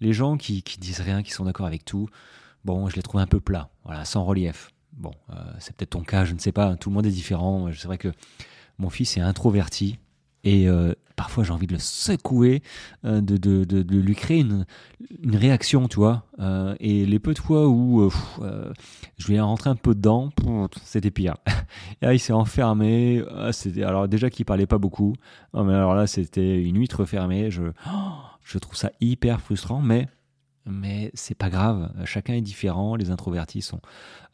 les 0.00 0.12
gens 0.12 0.36
qui, 0.36 0.62
qui 0.62 0.78
disent 0.78 1.00
rien, 1.00 1.22
qui 1.22 1.30
sont 1.30 1.44
d'accord 1.44 1.66
avec 1.66 1.84
tout, 1.84 2.08
bon, 2.64 2.88
je 2.88 2.96
les 2.96 3.02
trouve 3.02 3.20
un 3.20 3.26
peu 3.26 3.40
plats, 3.40 3.70
voilà, 3.84 4.04
sans 4.04 4.24
relief. 4.24 4.70
Bon, 4.92 5.12
c'est 5.58 5.74
peut-être 5.74 5.90
ton 5.90 6.02
cas, 6.02 6.24
je 6.24 6.34
ne 6.34 6.38
sais 6.38 6.52
pas. 6.52 6.76
Tout 6.76 6.90
le 6.90 6.94
monde 6.94 7.06
est 7.06 7.10
différent. 7.10 7.70
C'est 7.72 7.86
vrai 7.86 7.96
que 7.96 8.12
mon 8.78 8.90
fils 8.90 9.16
est 9.16 9.20
introverti. 9.20 9.98
Et 10.44 10.68
euh, 10.68 10.92
parfois, 11.22 11.44
j'ai 11.44 11.52
envie 11.52 11.68
de 11.68 11.74
le 11.74 11.78
secouer, 11.78 12.64
euh, 13.04 13.20
de, 13.20 13.36
de, 13.36 13.62
de, 13.62 13.96
lui 13.96 14.16
créer 14.16 14.40
une, 14.40 14.66
réaction, 15.24 15.86
tu 15.86 15.98
vois. 15.98 16.24
Euh, 16.40 16.74
et 16.80 17.06
les 17.06 17.20
peu 17.20 17.32
de 17.32 17.38
fois 17.38 17.68
où 17.68 18.10
je 19.18 19.28
lui 19.28 19.36
ai 19.36 19.40
rentré 19.40 19.70
un 19.70 19.76
peu 19.76 19.94
dedans, 19.94 20.30
c'était 20.82 21.12
pire. 21.12 21.36
il 22.02 22.18
s'est 22.18 22.32
enfermé. 22.32 23.22
Alors, 23.76 24.08
déjà 24.08 24.30
qu'il 24.30 24.44
parlait 24.44 24.66
pas 24.66 24.78
beaucoup. 24.78 25.14
mais 25.54 25.72
alors 25.72 25.94
là, 25.94 26.08
c'était 26.08 26.60
une 26.60 26.76
huître 26.76 27.04
fermée. 27.04 27.52
Je, 27.52 27.62
je 28.42 28.58
trouve 28.58 28.74
ça 28.74 28.90
hyper 29.00 29.40
frustrant, 29.40 29.80
mais. 29.80 30.08
Mais 30.66 31.12
c'est 31.14 31.36
pas 31.36 31.50
grave, 31.50 31.92
chacun 32.04 32.34
est 32.34 32.40
différent. 32.40 32.96
Les 32.96 33.10
introvertis 33.10 33.62
sont, 33.62 33.80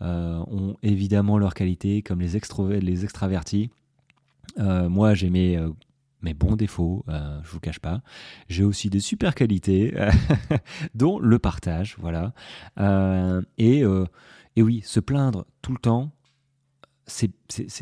ont 0.01 0.77
évidemment 0.83 1.38
leurs 1.38 1.55
qualités, 1.55 2.01
comme 2.01 2.20
les, 2.20 2.81
les 2.81 3.05
extravertis. 3.05 3.70
moi, 4.59 5.12
j'ai 5.12 5.29
mes 5.29 5.59
mes 6.22 6.35
bons 6.35 6.57
défauts, 6.57 7.04
euh, 7.09 7.40
je 7.44 7.50
vous 7.50 7.61
cache 7.61 7.78
pas. 7.78 8.02
J'ai 8.48 8.64
aussi 8.64 8.90
des 8.90 9.00
super 9.00 9.35
qualités, 9.35 9.94
dont 10.94 11.18
le 11.18 11.38
partage, 11.38 11.96
voilà. 11.98 12.33
Euh, 12.78 13.42
et, 13.57 13.85
euh, 13.85 14.07
et 14.57 14.62
oui, 14.62 14.83
se 14.85 15.00
plaindre 15.00 15.46
tout 15.62 15.72
le 15.72 15.78
temps, 15.78 16.11
c'est 17.07 17.33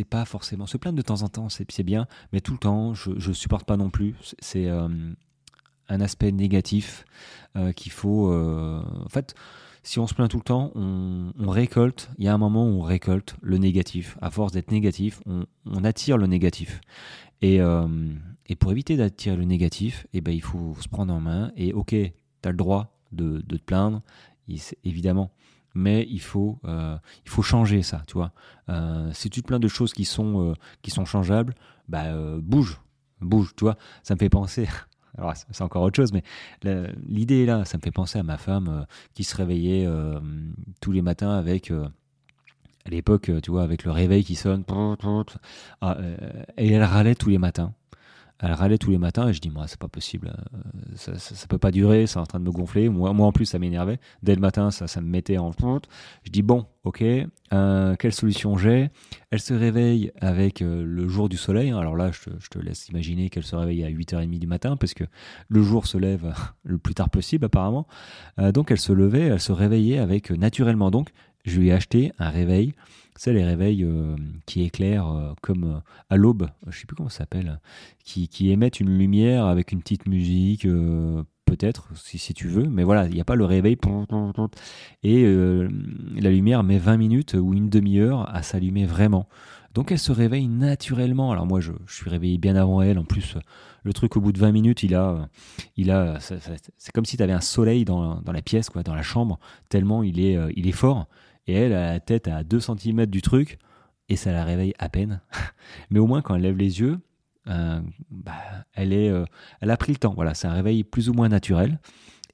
pas 0.08 0.24
forcément. 0.24 0.66
Se 0.66 0.76
plaindre 0.76 0.96
de 0.96 1.02
temps 1.02 1.22
en 1.22 1.28
temps, 1.28 1.48
c'est 1.48 1.82
bien, 1.82 2.06
mais 2.32 2.40
tout 2.40 2.52
le 2.52 2.58
temps, 2.58 2.94
je, 2.94 3.10
je 3.16 3.32
supporte 3.32 3.66
pas 3.66 3.76
non 3.76 3.90
plus. 3.90 4.14
C'est 4.38 4.68
un 4.68 6.00
aspect 6.00 6.30
négatif 6.30 7.04
qu'il 7.74 7.90
faut. 7.90 8.32
en 8.32 9.08
fait, 9.08 9.34
si 9.86 10.00
on 10.00 10.08
se 10.08 10.14
plaint 10.14 10.28
tout 10.28 10.38
le 10.38 10.42
temps, 10.42 10.72
on, 10.74 11.48
récolte. 11.48 12.10
Il 12.18 12.24
y 12.24 12.28
a 12.28 12.34
un 12.34 12.38
moment 12.38 12.66
où 12.66 12.80
on 12.80 12.82
récolte 12.82 13.36
le 13.40 13.56
négatif. 13.56 14.18
À 14.20 14.32
force 14.32 14.50
d'être 14.50 14.72
négatif, 14.72 15.20
on, 15.26 15.84
attire 15.84 16.18
le 16.18 16.26
négatif. 16.26 16.80
Et, 17.42 17.60
euh, 17.60 17.86
et 18.46 18.56
pour 18.56 18.72
éviter 18.72 18.96
d'attirer 18.96 19.36
le 19.36 19.44
négatif, 19.44 20.06
eh 20.12 20.20
ben, 20.20 20.32
il 20.32 20.42
faut 20.42 20.74
se 20.80 20.88
prendre 20.88 21.12
en 21.12 21.20
main. 21.20 21.52
Et 21.56 21.72
ok, 21.72 21.90
tu 21.90 22.12
as 22.44 22.50
le 22.50 22.56
droit 22.56 22.98
de, 23.12 23.40
te 23.40 23.56
plaindre, 23.56 24.02
évidemment. 24.84 25.30
Mais 25.74 26.06
il 26.08 26.20
faut, 26.20 26.58
euh, 26.64 26.96
il 27.26 27.30
faut 27.30 27.42
changer 27.42 27.82
ça, 27.82 28.02
tu 28.06 28.14
vois. 28.14 28.32
Euh, 28.70 29.10
si 29.12 29.28
tu 29.28 29.42
te 29.42 29.46
plains 29.46 29.60
de 29.60 29.68
choses 29.68 29.92
qui 29.92 30.06
sont, 30.06 30.54
qui 30.80 30.90
sont 30.90 31.04
changeables, 31.04 31.54
bah, 31.88 32.16
bouge, 32.38 32.80
bouge, 33.20 33.52
tu 33.56 33.64
vois. 33.64 33.76
Ça 34.02 34.14
me 34.14 34.18
fait 34.18 34.30
penser, 34.30 34.66
alors 35.18 35.34
c'est 35.36 35.62
encore 35.62 35.82
autre 35.82 35.96
chose, 35.96 36.14
mais 36.14 36.22
l'idée 37.06 37.42
est 37.42 37.46
là, 37.46 37.66
ça 37.66 37.76
me 37.76 37.82
fait 37.82 37.90
penser 37.90 38.18
à 38.18 38.22
ma 38.22 38.38
femme 38.38 38.86
qui 39.12 39.22
se 39.22 39.36
réveillait 39.36 39.86
tous 40.80 40.92
les 40.92 41.02
matins 41.02 41.32
avec 41.32 41.70
à 42.86 42.90
l'époque, 42.90 43.30
tu 43.42 43.50
vois, 43.50 43.62
avec 43.62 43.84
le 43.84 43.90
réveil 43.90 44.24
qui 44.24 44.36
sonne, 44.36 44.64
ah, 45.80 45.96
euh, 45.98 46.16
et 46.56 46.72
elle 46.72 46.84
râlait 46.84 47.14
tous 47.14 47.30
les 47.30 47.38
matins. 47.38 47.72
Elle 48.38 48.52
râlait 48.52 48.76
tous 48.76 48.90
les 48.90 48.98
matins 48.98 49.28
et 49.28 49.32
je 49.32 49.40
dis, 49.40 49.48
moi, 49.48 49.66
c'est 49.66 49.78
pas 49.78 49.88
possible, 49.88 50.30
euh, 50.54 50.58
ça, 50.94 51.18
ça, 51.18 51.46
peut 51.46 51.56
pas 51.56 51.70
durer, 51.70 52.06
c'est 52.06 52.18
en 52.18 52.26
train 52.26 52.38
de 52.38 52.44
me 52.44 52.50
gonfler. 52.50 52.90
Moi, 52.90 53.14
moi 53.14 53.26
en 53.26 53.32
plus, 53.32 53.46
ça 53.46 53.58
m'énervait. 53.58 53.98
Dès 54.22 54.34
le 54.34 54.42
matin, 54.42 54.70
ça, 54.70 54.86
ça 54.86 55.00
me 55.00 55.08
mettait 55.08 55.38
en. 55.38 55.52
Je 56.22 56.30
dis, 56.30 56.42
bon, 56.42 56.66
ok, 56.84 57.02
euh, 57.54 57.96
quelle 57.96 58.12
solution 58.12 58.58
j'ai? 58.58 58.90
Elle 59.30 59.40
se 59.40 59.54
réveille 59.54 60.12
avec 60.20 60.60
le 60.60 61.08
jour 61.08 61.30
du 61.30 61.38
soleil. 61.38 61.72
Alors 61.72 61.96
là, 61.96 62.10
je 62.12 62.48
te 62.48 62.58
laisse 62.58 62.88
imaginer 62.90 63.30
qu'elle 63.30 63.42
se 63.42 63.56
réveille 63.56 63.84
à 63.84 63.90
8h30 63.90 64.38
du 64.38 64.46
matin 64.46 64.76
parce 64.76 64.92
que 64.92 65.04
le 65.48 65.62
jour 65.62 65.86
se 65.86 65.96
lève 65.96 66.34
le 66.62 66.76
plus 66.76 66.94
tard 66.94 67.08
possible, 67.08 67.46
apparemment. 67.46 67.86
donc 68.52 68.70
elle 68.70 68.78
se 68.78 68.92
levait, 68.92 69.28
elle 69.28 69.40
se 69.40 69.52
réveillait 69.52 69.98
avec 69.98 70.30
naturellement. 70.30 70.90
Donc 70.90 71.10
je 71.46 71.60
lui 71.60 71.68
ai 71.68 71.72
acheté 71.72 72.12
un 72.18 72.28
réveil. 72.28 72.74
C'est 73.18 73.32
les 73.32 73.44
réveils 73.44 73.82
euh, 73.82 74.14
qui 74.44 74.62
éclairent 74.62 75.10
euh, 75.10 75.32
comme 75.40 75.64
euh, 75.64 75.78
à 76.10 76.16
l'aube, 76.16 76.48
je 76.66 76.78
sais 76.78 76.86
plus 76.86 76.96
comment 76.96 77.08
ça 77.08 77.18
s'appelle, 77.18 77.60
qui, 78.04 78.28
qui, 78.28 78.50
émettent 78.50 78.78
une 78.78 78.96
lumière 78.98 79.46
avec 79.46 79.72
une 79.72 79.80
petite 79.80 80.06
musique, 80.06 80.68
peut-être, 81.46 81.88
si, 81.96 82.18
si, 82.18 82.34
tu 82.34 82.48
veux, 82.48 82.68
mais 82.68 82.84
voilà, 82.84 83.06
il 83.06 83.14
n'y 83.14 83.20
a 83.20 83.24
pas 83.24 83.34
le 83.34 83.46
réveil. 83.46 83.78
Et 85.02 85.24
la 85.24 86.30
lumière 86.30 86.62
met 86.62 86.78
20 86.78 86.96
minutes 86.98 87.34
ou 87.34 87.54
une 87.54 87.70
demi-heure 87.70 88.28
à 88.34 88.42
s'allumer 88.42 88.84
vraiment. 88.84 89.28
Donc 89.74 89.92
elle 89.92 89.98
se 89.98 90.12
réveille 90.12 90.48
naturellement. 90.48 91.32
Alors 91.32 91.46
moi, 91.46 91.60
je, 91.60 91.72
je, 91.86 91.94
suis 91.94 92.10
réveillé 92.10 92.38
bien 92.38 92.56
avant 92.56 92.80
elle. 92.82 92.98
En 92.98 93.04
plus, 93.04 93.36
le 93.82 93.92
truc 93.92 94.16
au 94.16 94.20
bout 94.20 94.32
de 94.32 94.38
20 94.38 94.52
minutes, 94.52 94.82
il 94.82 94.94
a, 94.94 95.28
il 95.76 95.90
a, 95.90 96.18
c'est 96.20 96.92
comme 96.92 97.04
si 97.04 97.16
tu 97.16 97.22
avais 97.22 97.32
un 97.32 97.40
soleil 97.40 97.84
dans, 97.84 98.20
dans, 98.20 98.32
la 98.32 98.42
pièce, 98.42 98.68
quoi, 98.68 98.82
dans 98.82 98.94
la 98.94 99.02
chambre, 99.02 99.38
tellement 99.68 100.02
il 100.02 100.20
est, 100.20 100.38
il 100.54 100.66
est 100.68 100.72
fort. 100.72 101.06
Et 101.46 101.54
elle 101.54 101.72
a 101.72 101.92
la 101.92 102.00
tête 102.00 102.28
à 102.28 102.44
2 102.44 102.60
cm 102.60 103.06
du 103.06 103.22
truc 103.22 103.58
et 104.08 104.16
ça 104.16 104.32
la 104.32 104.44
réveille 104.44 104.74
à 104.78 104.88
peine. 104.88 105.20
Mais 105.90 105.98
au 105.98 106.06
moins 106.06 106.22
quand 106.22 106.34
elle 106.34 106.42
lève 106.42 106.56
les 106.56 106.80
yeux, 106.80 106.98
euh, 107.48 107.80
bah, 108.10 108.34
elle, 108.74 108.92
est, 108.92 109.10
euh, 109.10 109.24
elle 109.60 109.70
a 109.70 109.76
pris 109.76 109.92
le 109.92 109.98
temps. 109.98 110.14
Voilà, 110.14 110.34
c'est 110.34 110.48
un 110.48 110.52
réveil 110.52 110.84
plus 110.84 111.08
ou 111.08 111.14
moins 111.14 111.28
naturel. 111.28 111.78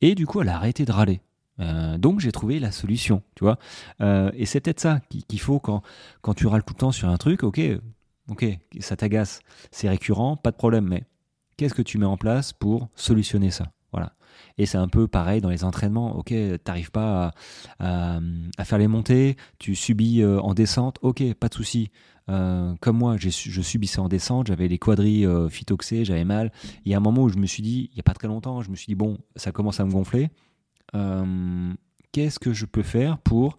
Et 0.00 0.14
du 0.14 0.26
coup, 0.26 0.40
elle 0.40 0.48
a 0.48 0.56
arrêté 0.56 0.84
de 0.84 0.92
râler. 0.92 1.20
Euh, 1.60 1.98
donc 1.98 2.20
j'ai 2.20 2.32
trouvé 2.32 2.58
la 2.58 2.72
solution, 2.72 3.22
tu 3.34 3.44
vois. 3.44 3.58
et 4.00 4.46
c'est 4.46 4.60
peut-être 4.60 4.80
ça 4.80 5.00
qu'il 5.28 5.40
faut 5.40 5.60
quand, 5.60 5.82
quand 6.22 6.34
tu 6.34 6.46
râles 6.46 6.64
tout 6.64 6.74
le 6.74 6.78
temps 6.78 6.92
sur 6.92 7.08
un 7.08 7.18
truc. 7.18 7.42
Ok, 7.42 7.60
ok, 8.28 8.46
ça 8.80 8.96
t'agace, 8.96 9.40
c'est 9.70 9.88
récurrent, 9.88 10.36
pas 10.36 10.50
de 10.50 10.56
problème. 10.56 10.86
Mais 10.88 11.04
qu'est-ce 11.56 11.74
que 11.74 11.82
tu 11.82 11.98
mets 11.98 12.06
en 12.06 12.16
place 12.16 12.52
pour 12.52 12.88
solutionner 12.94 13.50
ça? 13.50 13.70
Voilà. 13.92 14.14
Et 14.58 14.66
c'est 14.66 14.78
un 14.78 14.88
peu 14.88 15.08
pareil 15.08 15.40
dans 15.40 15.50
les 15.50 15.64
entraînements. 15.64 16.16
Ok, 16.16 16.34
t'arrives 16.64 16.90
pas 16.90 17.32
à, 17.78 18.20
faire 18.64 18.78
les 18.78 18.88
montées, 18.88 19.36
tu 19.58 19.74
subis 19.74 20.22
euh, 20.22 20.40
en 20.40 20.54
descente. 20.54 20.98
Ok, 21.02 21.22
pas 21.34 21.48
de 21.48 21.54
souci. 21.54 21.90
Euh, 22.28 22.74
comme 22.80 22.98
moi, 22.98 23.16
je 23.16 23.30
subissais 23.30 23.98
en 23.98 24.08
descente, 24.08 24.46
j'avais 24.46 24.68
les 24.68 24.78
quadrilles 24.78 25.26
euh, 25.26 25.48
phytoxés, 25.48 26.04
j'avais 26.04 26.24
mal. 26.24 26.52
Il 26.84 26.92
y 26.92 26.94
a 26.94 26.98
un 26.98 27.00
moment 27.00 27.22
où 27.24 27.28
je 27.28 27.38
me 27.38 27.46
suis 27.46 27.62
dit, 27.62 27.90
il 27.92 27.96
y 27.96 28.00
a 28.00 28.04
pas 28.04 28.14
très 28.14 28.28
longtemps, 28.28 28.62
je 28.62 28.70
me 28.70 28.76
suis 28.76 28.86
dit 28.86 28.94
bon, 28.94 29.18
ça 29.36 29.52
commence 29.52 29.80
à 29.80 29.84
me 29.84 29.90
gonfler. 29.90 30.30
Qu'est-ce 32.12 32.38
que 32.38 32.52
je 32.52 32.66
peux 32.66 32.82
faire 32.82 33.18
pour 33.18 33.56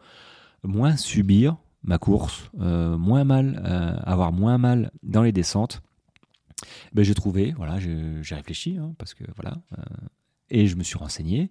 moins 0.64 0.96
subir 0.96 1.58
ma 1.82 1.98
course, 1.98 2.52
moins 2.54 3.24
mal, 3.24 4.00
avoir 4.06 4.32
moins 4.32 4.58
mal 4.58 4.92
dans 5.02 5.24
les 5.24 5.32
descentes? 5.32 5.82
Ben, 6.94 7.04
j'ai 7.04 7.16
trouvé, 7.16 7.54
voilà, 7.58 7.80
j'ai 7.80 8.36
réfléchi, 8.36 8.78
hein, 8.78 8.94
parce 9.00 9.16
que 9.16 9.24
voilà, 9.36 9.58
et 10.54 10.68
je 10.68 10.78
me 10.78 10.84
suis 10.84 10.98
renseigné 10.98 11.50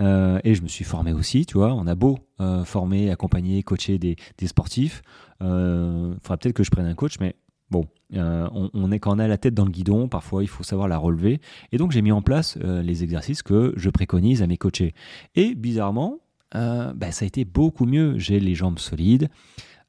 euh, 0.00 0.38
et 0.44 0.54
je 0.54 0.62
me 0.62 0.68
suis 0.68 0.84
formé 0.84 1.12
aussi, 1.12 1.44
tu 1.44 1.58
vois. 1.58 1.74
On 1.74 1.86
a 1.86 1.94
beau 1.94 2.18
euh, 2.40 2.64
former, 2.64 3.10
accompagner, 3.10 3.62
coacher 3.62 3.98
des, 3.98 4.16
sportifs, 4.46 5.02
il 5.40 5.46
euh, 5.46 6.14
faudra 6.22 6.38
peut-être 6.38 6.54
que 6.54 6.64
je 6.64 6.70
prenne 6.70 6.86
un 6.86 6.94
coach, 6.94 7.16
mais 7.20 7.34
bon, 7.70 7.86
on, 8.12 8.92
est 8.92 9.00
quand 9.00 9.16
on 9.16 9.18
a 9.18 9.26
la 9.26 9.36
tête 9.36 9.52
dans 9.52 9.64
le 9.64 9.70
guidon, 9.70 10.08
parfois 10.08 10.44
il 10.44 10.48
faut 10.48 10.62
savoir 10.62 10.86
la 10.88 10.96
relever. 10.96 11.40
Et 11.72 11.76
donc 11.76 11.90
j'ai 11.90 12.02
mis 12.02 12.12
en 12.12 12.22
place 12.22 12.56
les 12.56 13.02
exercices 13.02 13.42
que 13.42 13.74
je 13.76 13.90
préconise 13.90 14.42
à 14.42 14.46
mes 14.46 14.56
coachés. 14.56 14.94
Et 15.34 15.54
bizarrement, 15.56 16.20
bah, 16.52 17.10
ça 17.10 17.24
a 17.24 17.26
été 17.26 17.44
beaucoup 17.44 17.84
mieux. 17.84 18.16
J'ai 18.18 18.38
les 18.38 18.54
jambes 18.54 18.78
solides. 18.78 19.28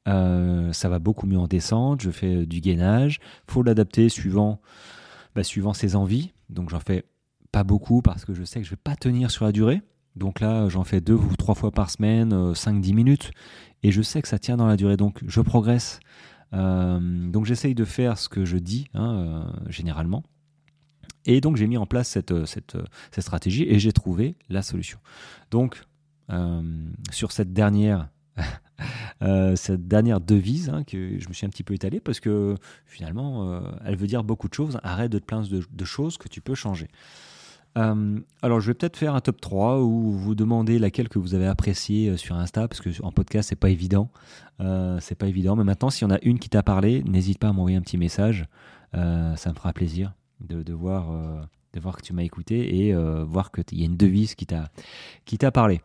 ça 0.04 0.88
va 0.88 0.98
beaucoup 0.98 1.28
mieux 1.28 1.38
en 1.38 1.46
descente, 1.46 2.02
je 2.02 2.10
fais 2.10 2.44
du 2.44 2.60
gainage, 2.60 3.20
faut 3.46 3.62
l'adapter 3.62 4.08
suivant, 4.08 4.60
bah, 5.36 5.44
suivant 5.44 5.72
ses 5.72 5.94
envies. 5.94 6.32
Donc 6.50 6.70
j'en 6.70 6.80
fais 6.80 7.04
beaucoup 7.64 8.02
parce 8.02 8.24
que 8.24 8.34
je 8.34 8.44
sais 8.44 8.60
que 8.60 8.66
je 8.66 8.70
vais 8.70 8.76
pas 8.76 8.96
tenir 8.96 9.30
sur 9.30 9.44
la 9.44 9.52
durée. 9.52 9.82
Donc 10.18 10.40
là, 10.40 10.68
j'en 10.68 10.84
fais 10.84 11.00
deux 11.00 11.14
ou 11.14 11.36
trois 11.36 11.54
fois 11.54 11.70
par 11.70 11.90
semaine, 11.90 12.32
5-10 12.52 12.90
euh, 12.90 12.94
minutes. 12.94 13.30
Et 13.82 13.92
je 13.92 14.02
sais 14.02 14.20
que 14.20 14.28
ça 14.28 14.38
tient 14.38 14.56
dans 14.56 14.66
la 14.66 14.76
durée. 14.76 14.96
Donc 14.96 15.20
je 15.26 15.40
progresse. 15.40 16.00
Euh, 16.54 17.30
donc 17.30 17.44
j'essaye 17.46 17.74
de 17.74 17.84
faire 17.84 18.18
ce 18.18 18.28
que 18.28 18.44
je 18.44 18.56
dis, 18.56 18.88
hein, 18.94 19.14
euh, 19.14 19.70
généralement. 19.70 20.24
Et 21.24 21.40
donc 21.40 21.56
j'ai 21.56 21.66
mis 21.66 21.76
en 21.76 21.86
place 21.86 22.08
cette, 22.08 22.46
cette, 22.46 22.76
cette 23.12 23.22
stratégie 23.22 23.64
et 23.64 23.78
j'ai 23.78 23.92
trouvé 23.92 24.34
la 24.48 24.62
solution. 24.62 24.98
Donc 25.50 25.82
sur 27.10 27.32
cette 27.32 27.54
dernière, 27.54 28.08
cette 29.56 29.88
dernière 29.88 30.20
devise 30.20 30.68
hein, 30.68 30.84
que 30.84 31.18
je 31.18 31.28
me 31.28 31.34
suis 31.34 31.46
un 31.46 31.50
petit 31.50 31.64
peu 31.64 31.74
étalé 31.74 32.00
parce 32.00 32.20
que 32.20 32.54
finalement 32.86 33.60
elle 33.84 33.96
veut 33.96 34.06
dire 34.06 34.24
beaucoup 34.24 34.48
de 34.48 34.54
choses. 34.54 34.78
Arrête 34.82 35.12
de 35.12 35.18
te 35.18 35.24
plaindre 35.24 35.48
de 35.48 35.84
choses 35.84 36.16
que 36.16 36.28
tu 36.28 36.40
peux 36.40 36.54
changer. 36.54 36.88
Euh, 37.78 38.18
alors, 38.42 38.60
je 38.60 38.68
vais 38.68 38.74
peut-être 38.74 38.96
faire 38.96 39.14
un 39.14 39.20
top 39.20 39.40
3 39.40 39.80
où 39.80 40.12
vous 40.12 40.34
demandez 40.34 40.78
laquelle 40.78 41.08
que 41.08 41.18
vous 41.18 41.34
avez 41.34 41.46
appréciée 41.46 42.10
euh, 42.10 42.16
sur 42.16 42.34
Insta, 42.34 42.66
parce 42.66 42.80
que 42.80 42.90
en 43.02 43.12
podcast, 43.12 43.48
c'est 43.48 43.56
pas 43.56 43.70
évident. 43.70 44.10
Euh, 44.60 44.98
c'est 45.00 45.14
pas 45.14 45.28
évident. 45.28 45.54
Mais 45.54 45.64
maintenant, 45.64 45.90
s'il 45.90 46.08
y 46.08 46.10
en 46.10 46.14
a 46.14 46.18
une 46.22 46.38
qui 46.38 46.48
t'a 46.48 46.62
parlé, 46.62 47.02
n'hésite 47.04 47.38
pas 47.38 47.48
à 47.48 47.52
m'envoyer 47.52 47.76
un 47.76 47.82
petit 47.82 47.98
message. 47.98 48.46
ça 48.92 49.50
me 49.50 49.54
fera 49.54 49.72
plaisir 49.72 50.12
de, 50.40 50.72
voir, 50.72 51.12
de 51.72 51.80
voir 51.80 51.96
que 51.96 52.02
tu 52.02 52.12
m'as 52.12 52.22
écouté 52.22 52.80
et 52.80 52.94
voir 53.24 53.52
qu'il 53.52 53.78
y 53.78 53.82
a 53.82 53.86
une 53.86 53.96
devise 53.96 54.34
qui 54.34 54.46
t'a 54.46 55.50
parlé. 55.52 55.80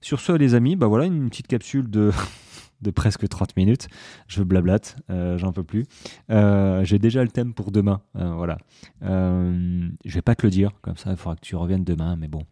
Sur 0.00 0.20
ce, 0.20 0.32
les 0.32 0.54
amis, 0.54 0.76
bah 0.76 0.86
voilà 0.86 1.06
une 1.06 1.28
petite 1.28 1.48
capsule 1.48 1.90
de 1.90 2.12
de 2.82 2.90
presque 2.90 3.28
30 3.28 3.56
minutes. 3.56 3.88
Je 4.26 4.42
blablate, 4.42 4.96
euh, 5.10 5.38
j'en 5.38 5.52
peux 5.52 5.64
plus. 5.64 5.86
Euh, 6.30 6.84
j'ai 6.84 6.98
déjà 6.98 7.22
le 7.22 7.28
thème 7.28 7.54
pour 7.54 7.70
demain. 7.70 8.00
Euh, 8.16 8.32
voilà. 8.34 8.58
je 9.02 10.14
vais 10.14 10.22
pas 10.22 10.34
te 10.34 10.46
le 10.46 10.50
dire, 10.50 10.72
comme 10.82 10.96
ça, 10.96 11.10
il 11.10 11.16
faudra 11.16 11.36
que 11.36 11.40
tu 11.40 11.56
reviennes 11.56 11.84
demain, 11.84 12.16
mais 12.16 12.28
bon, 12.28 12.44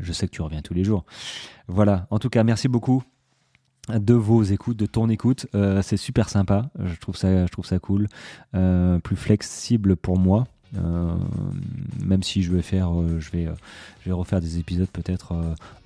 je 0.00 0.12
sais 0.12 0.26
que 0.26 0.32
tu 0.32 0.42
reviens 0.42 0.62
tous 0.62 0.74
les 0.74 0.84
jours. 0.84 1.04
Voilà. 1.68 2.06
En 2.10 2.18
tout 2.18 2.28
cas, 2.28 2.44
merci 2.44 2.68
beaucoup 2.68 3.02
de 3.88 4.14
vos 4.14 4.42
écoutes, 4.42 4.76
de 4.76 4.86
ton 4.86 5.08
écoute. 5.08 5.46
c'est 5.82 5.96
super 5.96 6.28
sympa. 6.28 6.70
Je 6.78 6.94
trouve 6.96 7.16
ça, 7.16 7.46
je 7.46 7.50
trouve 7.50 7.66
ça 7.66 7.78
cool. 7.78 8.08
plus 9.02 9.16
flexible 9.16 9.96
pour 9.96 10.18
moi. 10.18 10.46
même 12.04 12.22
si 12.22 12.42
je 12.42 12.52
vais 12.52 12.62
faire, 12.62 12.90
je 13.18 13.30
vais, 13.30 13.48
je 14.00 14.10
vais 14.10 14.12
refaire 14.12 14.40
des 14.40 14.58
épisodes 14.58 14.88
peut-être 14.88 15.34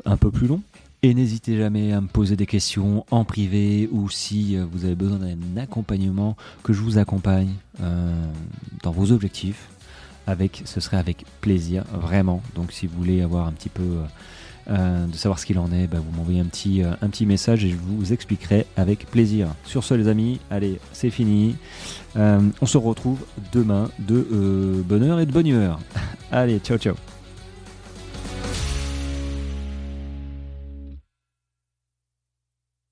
un 0.05 0.17
peu 0.17 0.31
plus 0.31 0.47
longs, 0.47 0.63
et 1.07 1.15
n'hésitez 1.15 1.57
jamais 1.57 1.93
à 1.93 2.01
me 2.01 2.09
poser 2.09 2.35
des 2.35 2.47
questions 2.47 3.07
en 3.13 3.25
privé 3.25 3.89
ou 3.93 4.11
si 4.11 4.57
euh, 4.57 4.67
vous 4.69 4.85
avez 4.87 4.97
besoin 4.97 5.19
d'un 5.19 5.57
accompagnement, 5.57 6.37
que 6.65 6.73
je 6.73 6.81
vous 6.81 6.99
accompagne 6.99 7.53
euh, 7.81 8.13
dans 8.83 8.91
vos 8.91 9.13
objectifs. 9.13 9.69
Avec, 10.27 10.63
ce 10.65 10.81
serait 10.81 10.97
avec 10.97 11.25
plaisir, 11.41 11.85
vraiment. 11.93 12.43
Donc 12.57 12.73
si 12.73 12.89
vous 12.89 12.99
voulez 12.99 13.23
avoir 13.23 13.47
un 13.47 13.53
petit 13.53 13.69
peu 13.69 13.85
euh, 14.69 15.07
de 15.07 15.15
savoir 15.15 15.39
ce 15.39 15.47
qu'il 15.47 15.61
en 15.61 15.71
est, 15.71 15.87
bah, 15.87 15.99
vous 16.05 16.17
m'envoyez 16.17 16.41
un 16.41 16.47
petit, 16.47 16.83
un 16.83 17.09
petit 17.09 17.27
message 17.27 17.65
et 17.65 17.71
je 17.71 17.77
vous 17.77 18.13
expliquerai 18.13 18.67
avec 18.77 19.09
plaisir. 19.09 19.55
Sur 19.65 19.85
ce 19.85 19.95
les 19.95 20.09
amis, 20.09 20.41
allez, 20.51 20.81
c'est 20.93 21.11
fini. 21.11 21.55
on 22.17 22.67
se 22.67 22.79
retrouve 22.79 23.21
demain 23.53 23.89
de 24.01 24.83
bonheur 24.85 25.21
et 25.21 25.27
de 25.27 25.33
bonne 25.33 25.47
humeur. 25.47 25.79
allez, 26.33 26.59
ciao 26.59 26.79
ciao. 26.79 26.97